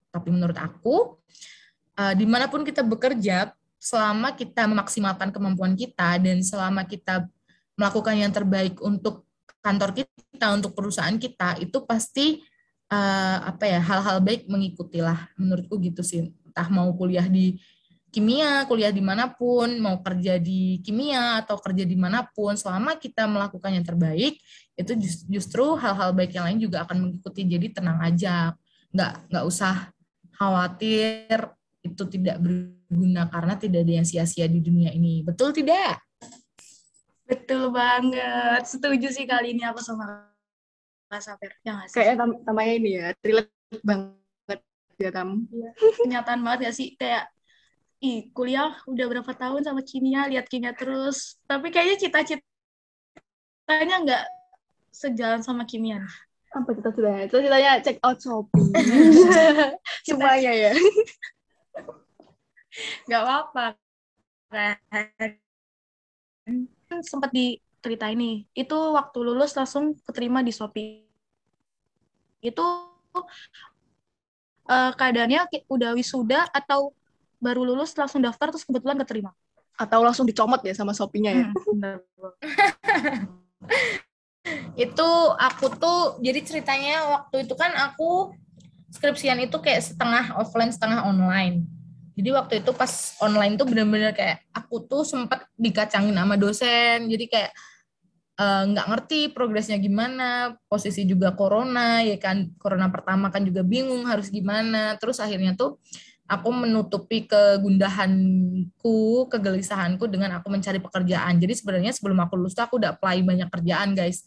Tapi 0.09 0.27
menurut 0.29 0.57
aku, 0.57 1.17
uh, 1.97 2.13
di 2.17 2.25
mana 2.25 2.49
pun 2.49 2.61
kita 2.61 2.85
bekerja, 2.85 3.53
selama 3.81 4.33
kita 4.33 4.65
memaksimalkan 4.65 5.29
kemampuan 5.29 5.77
kita 5.77 6.17
dan 6.17 6.41
selama 6.41 6.85
kita 6.89 7.29
melakukan 7.77 8.15
yang 8.17 8.33
terbaik 8.33 8.81
untuk 8.81 9.25
kantor 9.61 9.93
kita, 9.93 10.53
untuk 10.53 10.73
perusahaan 10.73 11.17
kita, 11.17 11.61
itu 11.61 11.77
pasti 11.85 12.41
uh, 12.93 13.37
apa 13.45 13.65
ya 13.65 13.81
hal-hal 13.81 14.21
baik 14.21 14.45
mengikutilah. 14.45 15.33
Menurutku 15.37 15.81
gitu 15.81 16.05
sih. 16.05 16.33
Entah 16.55 16.71
mau 16.71 16.87
kuliah 16.95 17.27
di 17.27 17.59
kimia, 18.15 18.63
kuliah 18.63 18.95
di 18.95 19.03
mana 19.03 19.27
pun, 19.27 19.75
mau 19.75 19.99
kerja 19.99 20.39
di 20.39 20.79
kimia 20.79 21.43
atau 21.43 21.59
kerja 21.59 21.83
di 21.83 21.99
mana 21.99 22.23
pun, 22.23 22.55
selama 22.55 22.95
kita 22.95 23.27
melakukan 23.27 23.75
yang 23.75 23.83
terbaik, 23.83 24.39
itu 24.79 24.91
justru 25.27 25.75
hal-hal 25.75 26.15
baik 26.15 26.31
yang 26.31 26.47
lain 26.47 26.63
juga 26.63 26.87
akan 26.87 27.03
mengikuti. 27.03 27.43
Jadi 27.43 27.75
tenang 27.75 27.99
aja, 27.99 28.55
nggak 28.95 29.35
nggak 29.35 29.43
usah 29.43 29.91
khawatir 30.39 31.51
itu 31.83 32.03
tidak 32.07 32.39
berguna 32.39 33.27
karena 33.27 33.59
tidak 33.59 33.83
ada 33.83 33.93
yang 33.99 34.07
sia-sia 34.07 34.47
di 34.47 34.63
dunia 34.63 34.95
ini. 34.95 35.19
Betul 35.19 35.51
tidak? 35.51 35.99
Betul 37.27 37.75
banget. 37.75 38.63
Setuju 38.63 39.11
sih 39.11 39.27
kali 39.27 39.59
ini 39.59 39.67
aku 39.67 39.83
sama 39.83 40.31
Kak 41.11 41.19
Saper. 41.19 41.51
Ya 41.67 41.83
Kayak 41.91 42.15
tam 42.15 42.29
tamanya 42.47 42.73
ini 42.79 42.89
ya, 42.95 43.11
relate 43.19 43.51
banget 43.83 44.24
ya 44.99 45.11
Tam. 45.11 45.47
Iya. 45.51 45.69
Kenyataan 46.03 46.43
banget 46.43 46.61
ya 46.69 46.73
sih. 46.75 46.95
Kayak 46.95 47.27
ih 48.03 48.29
kuliah 48.35 48.75
udah 48.85 49.05
berapa 49.07 49.33
tahun 49.33 49.63
sama 49.63 49.81
kimia 49.85 50.27
lihat 50.31 50.49
kimia 50.51 50.73
terus. 50.75 51.37
Tapi 51.47 51.71
kayaknya 51.71 51.97
cita-citanya 52.07 53.95
nggak 54.03 54.23
sejalan 54.95 55.43
sama 55.43 55.65
kimia 55.67 56.07
apa 56.55 56.71
cita-citanya? 56.71 57.27
Cita-citanya 57.27 57.71
check 57.83 57.99
out 57.99 58.17
shopee. 58.23 58.71
Semuanya 60.07 60.51
ya? 60.55 60.71
Nggak 63.07 63.21
apa-apa. 63.21 63.65
Kan 66.87 66.99
sempat 67.03 67.35
cerita 67.83 68.07
ini 68.07 68.47
itu 68.55 68.77
waktu 68.95 69.19
lulus 69.19 69.51
langsung 69.59 69.99
keterima 70.07 70.39
di 70.39 70.55
shopee. 70.55 71.03
Itu 72.39 72.63
uh, 74.69 74.91
keadaannya 74.93 75.47
udah 75.69 75.91
wisuda 75.97 76.49
atau 76.51 76.93
baru 77.41 77.61
lulus 77.65 77.93
langsung 77.97 78.21
daftar 78.21 78.49
terus 78.53 78.65
kebetulan 78.65 78.97
keterima. 79.01 79.31
Atau 79.75 80.01
langsung 80.01 80.23
dicomot 80.23 80.63
ya 80.63 80.71
sama 80.71 80.95
Shopee-nya 80.95 81.31
ya? 81.35 81.47
Hmm, 81.51 81.99
itu 84.85 85.09
aku 85.35 85.65
tuh 85.75 86.19
jadi 86.21 86.39
ceritanya 86.45 86.95
waktu 87.11 87.43
itu 87.43 87.53
kan 87.57 87.71
aku 87.75 88.31
skripsian 88.93 89.41
itu 89.43 89.57
kayak 89.59 89.83
setengah 89.83 90.39
offline 90.39 90.71
setengah 90.71 91.03
online. 91.03 91.67
Jadi 92.15 92.29
waktu 92.31 92.53
itu 92.63 92.71
pas 92.71 93.19
online 93.19 93.59
tuh 93.59 93.67
bener-bener 93.67 94.15
kayak 94.15 94.47
aku 94.55 94.79
tuh 94.87 95.03
sempat 95.03 95.43
dikacangin 95.59 96.15
sama 96.15 96.39
dosen. 96.39 97.11
Jadi 97.11 97.27
kayak 97.27 97.51
nggak 98.35 98.87
uh, 98.87 98.91
ngerti 98.91 99.31
progresnya 99.31 99.79
gimana 99.79 100.59
posisi 100.67 101.07
juga 101.07 101.31
corona 101.31 102.03
ya 102.03 102.19
kan 102.19 102.51
corona 102.59 102.91
pertama 102.91 103.31
kan 103.31 103.47
juga 103.47 103.63
bingung 103.63 104.03
harus 104.03 104.27
gimana 104.27 104.99
terus 104.99 105.23
akhirnya 105.23 105.55
tuh 105.55 105.79
aku 106.25 106.49
menutupi 106.49 107.29
kegundahanku, 107.29 109.29
kegelisahanku 109.29 110.09
dengan 110.09 110.41
aku 110.41 110.49
mencari 110.49 110.81
pekerjaan. 110.81 111.37
Jadi 111.37 111.53
sebenarnya 111.53 111.93
sebelum 111.93 112.17
aku 112.17 112.33
lulus 112.37 112.57
aku 112.57 112.81
udah 112.81 112.97
apply 112.97 113.21
banyak 113.21 113.49
kerjaan, 113.49 113.93
guys. 113.93 114.25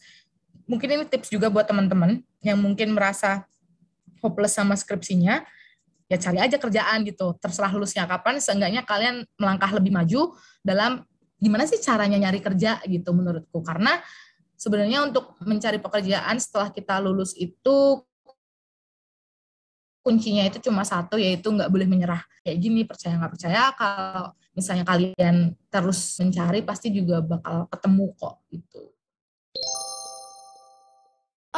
Mungkin 0.70 0.94
ini 0.94 1.04
tips 1.08 1.32
juga 1.32 1.50
buat 1.50 1.66
teman-teman 1.66 2.22
yang 2.44 2.60
mungkin 2.60 2.94
merasa 2.94 3.42
hopeless 4.22 4.54
sama 4.54 4.78
skripsinya, 4.78 5.42
ya 6.06 6.16
cari 6.22 6.38
aja 6.38 6.54
kerjaan 6.54 7.02
gitu. 7.02 7.34
Terserah 7.42 7.74
lulusnya 7.74 8.06
kapan, 8.06 8.38
seenggaknya 8.38 8.86
kalian 8.86 9.26
melangkah 9.34 9.70
lebih 9.74 9.90
maju 9.90 10.38
dalam 10.62 11.02
gimana 11.38 11.64
sih 11.64 11.78
caranya 11.78 12.18
nyari 12.18 12.42
kerja 12.42 12.82
gitu 12.84 13.10
menurutku. 13.14 13.62
Karena 13.62 13.98
sebenarnya 14.58 15.06
untuk 15.06 15.38
mencari 15.46 15.78
pekerjaan 15.78 16.36
setelah 16.42 16.74
kita 16.74 16.98
lulus 16.98 17.32
itu 17.38 18.02
kuncinya 20.02 20.46
itu 20.46 20.58
cuma 20.64 20.82
satu 20.88 21.20
yaitu 21.20 21.52
nggak 21.52 21.68
boleh 21.68 21.84
menyerah 21.84 22.22
kayak 22.40 22.58
gini 22.64 22.80
percaya 22.88 23.20
nggak 23.20 23.32
percaya 23.34 23.62
kalau 23.76 24.32
misalnya 24.56 24.84
kalian 24.88 25.52
terus 25.68 26.16
mencari 26.16 26.64
pasti 26.64 26.88
juga 26.90 27.20
bakal 27.20 27.68
ketemu 27.68 28.04
kok 28.16 28.36
gitu. 28.48 28.82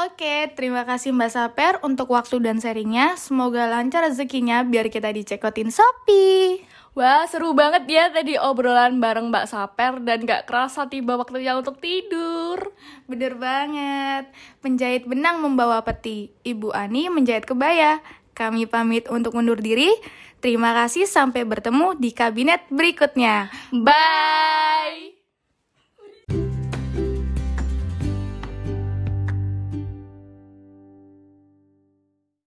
Oke, 0.01 0.49
terima 0.57 0.89
kasih 0.89 1.13
Mbak 1.13 1.31
Saper 1.31 1.75
untuk 1.85 2.15
waktu 2.15 2.41
dan 2.41 2.57
sharingnya. 2.57 3.21
Semoga 3.21 3.69
lancar 3.69 4.07
rezekinya 4.09 4.65
biar 4.65 4.89
kita 4.89 5.13
dicekotin 5.13 5.69
Shopee. 5.69 6.70
Wah, 6.91 7.23
seru 7.31 7.55
banget 7.55 7.87
ya 7.87 8.11
tadi 8.11 8.35
obrolan 8.35 8.99
bareng 8.99 9.31
Mbak 9.31 9.47
Saper 9.47 10.03
dan 10.03 10.27
gak 10.27 10.51
kerasa 10.51 10.91
tiba 10.91 11.15
waktunya 11.15 11.55
untuk 11.55 11.79
tidur. 11.79 12.75
Bener 13.07 13.39
banget. 13.39 14.27
Penjahit 14.59 15.07
benang 15.07 15.39
membawa 15.39 15.87
peti. 15.87 16.35
Ibu 16.43 16.75
Ani 16.75 17.07
menjahit 17.07 17.47
kebaya. 17.47 18.03
Kami 18.35 18.67
pamit 18.67 19.07
untuk 19.07 19.39
mundur 19.39 19.63
diri. 19.63 19.95
Terima 20.43 20.75
kasih 20.75 21.07
sampai 21.07 21.47
bertemu 21.47 21.95
di 21.95 22.11
kabinet 22.11 22.67
berikutnya. 22.73 23.53
Bye! 23.71 25.20